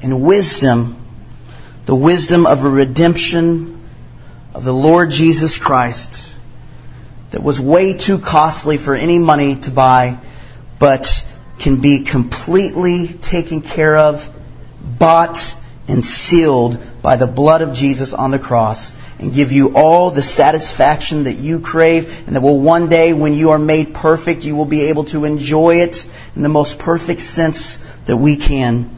in 0.00 0.18
wisdom, 0.22 0.96
the 1.84 1.94
wisdom 1.94 2.46
of 2.46 2.64
a 2.64 2.68
redemption 2.70 3.78
of 4.54 4.64
the 4.64 4.72
Lord 4.72 5.10
Jesus 5.10 5.58
Christ, 5.58 6.34
that 7.28 7.42
was 7.42 7.60
way 7.60 7.92
too 7.92 8.18
costly 8.18 8.78
for 8.78 8.94
any 8.94 9.18
money 9.18 9.56
to 9.56 9.70
buy, 9.70 10.18
but 10.78 11.30
can 11.58 11.82
be 11.82 12.02
completely 12.04 13.08
taken 13.08 13.60
care 13.60 13.98
of, 13.98 14.34
bought, 14.80 15.54
and 15.88 16.04
sealed 16.04 16.78
by 17.00 17.16
the 17.16 17.26
blood 17.26 17.62
of 17.62 17.72
Jesus 17.72 18.12
on 18.12 18.30
the 18.30 18.38
cross 18.38 18.94
and 19.18 19.32
give 19.32 19.52
you 19.52 19.74
all 19.74 20.10
the 20.10 20.22
satisfaction 20.22 21.24
that 21.24 21.32
you 21.32 21.60
crave 21.60 22.26
and 22.26 22.36
that 22.36 22.42
will 22.42 22.60
one 22.60 22.90
day 22.90 23.14
when 23.14 23.32
you 23.32 23.50
are 23.50 23.58
made 23.58 23.94
perfect 23.94 24.44
you 24.44 24.54
will 24.54 24.66
be 24.66 24.82
able 24.82 25.04
to 25.04 25.24
enjoy 25.24 25.76
it 25.76 26.08
in 26.36 26.42
the 26.42 26.48
most 26.50 26.78
perfect 26.78 27.22
sense 27.22 27.78
that 28.04 28.16
we 28.18 28.36
can. 28.36 28.94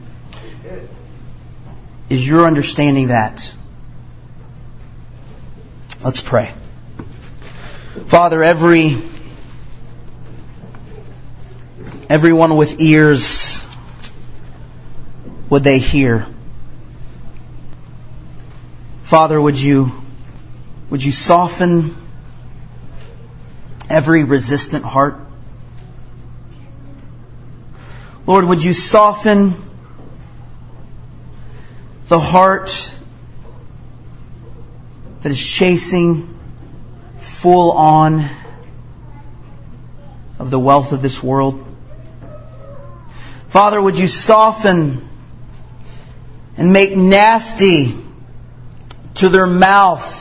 Is 2.09 2.27
your 2.27 2.45
understanding 2.45 3.07
that? 3.07 3.55
Let's 6.03 6.21
pray. 6.21 6.51
Father, 8.05 8.43
every 8.43 8.97
everyone 12.09 12.57
with 12.57 12.81
ears 12.81 13.63
would 15.49 15.63
they 15.63 15.79
hear? 15.79 16.27
Father, 19.11 19.41
would 19.41 19.59
you, 19.59 19.91
would 20.89 21.03
you 21.03 21.11
soften 21.11 21.93
every 23.89 24.23
resistant 24.23 24.85
heart? 24.85 25.19
Lord, 28.25 28.45
would 28.45 28.63
you 28.63 28.71
soften 28.71 29.53
the 32.07 32.21
heart 32.21 32.97
that 35.23 35.29
is 35.29 35.45
chasing 35.45 36.39
full 37.17 37.73
on 37.73 38.25
of 40.39 40.49
the 40.51 40.57
wealth 40.57 40.93
of 40.93 41.01
this 41.01 41.21
world? 41.21 41.67
Father, 43.49 43.81
would 43.81 43.99
you 43.99 44.07
soften 44.07 45.05
and 46.55 46.71
make 46.71 46.95
nasty 46.95 47.93
to 49.21 49.29
their 49.29 49.47
mouth 49.47 50.19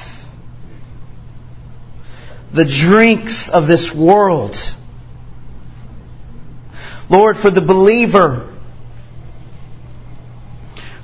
the 2.53 2.65
drinks 2.65 3.49
of 3.49 3.67
this 3.67 3.95
world. 3.95 4.57
Lord, 7.09 7.37
for 7.37 7.51
the 7.51 7.61
believer 7.61 8.49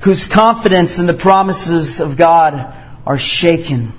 whose 0.00 0.26
confidence 0.26 0.98
in 0.98 1.06
the 1.06 1.14
promises 1.14 2.00
of 2.00 2.16
God 2.16 2.74
are 3.06 3.18
shaken. 3.18 3.92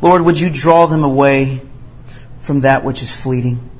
Lord, 0.00 0.22
would 0.22 0.38
you 0.38 0.50
draw 0.50 0.86
them 0.86 1.04
away 1.04 1.60
from 2.40 2.60
that 2.60 2.84
which 2.84 3.02
is 3.02 3.14
fleeting. 3.14 3.70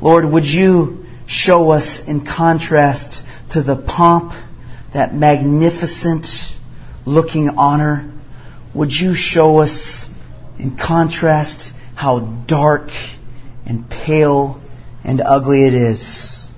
Lord, 0.00 0.24
would 0.24 0.46
you 0.46 1.06
show 1.26 1.70
us 1.70 2.06
in 2.06 2.24
contrast 2.24 3.24
to 3.50 3.62
the 3.62 3.76
pomp, 3.76 4.34
that 4.92 5.14
magnificent 5.14 6.54
looking 7.04 7.50
honor, 7.50 8.10
would 8.74 8.98
you 8.98 9.14
show 9.14 9.58
us 9.58 10.08
in 10.58 10.76
contrast 10.76 11.74
how 11.94 12.20
dark 12.20 12.90
and 13.66 13.88
pale 13.88 14.60
and 15.04 15.20
ugly 15.20 15.64
it 15.64 15.74
is 15.74 16.50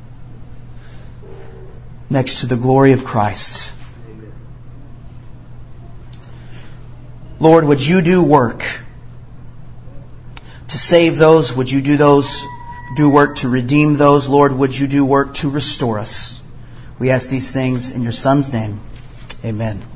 next 2.10 2.40
to 2.40 2.46
the 2.46 2.56
glory 2.56 2.92
of 2.92 3.04
Christ? 3.04 3.72
Lord, 7.40 7.64
would 7.64 7.84
you 7.84 8.00
do 8.00 8.22
work 8.22 8.64
to 10.68 10.78
save 10.78 11.18
those? 11.18 11.52
Would 11.52 11.70
you 11.70 11.82
do 11.82 11.96
those, 11.96 12.44
do 12.96 13.10
work 13.10 13.36
to 13.36 13.48
redeem 13.48 13.96
those? 13.96 14.28
Lord, 14.28 14.52
would 14.52 14.76
you 14.78 14.86
do 14.86 15.04
work 15.04 15.34
to 15.34 15.50
restore 15.50 15.98
us? 15.98 16.43
We 16.98 17.10
ask 17.10 17.28
these 17.28 17.52
things 17.52 17.92
in 17.92 18.02
your 18.02 18.12
Son's 18.12 18.52
name. 18.52 18.80
Amen. 19.44 19.93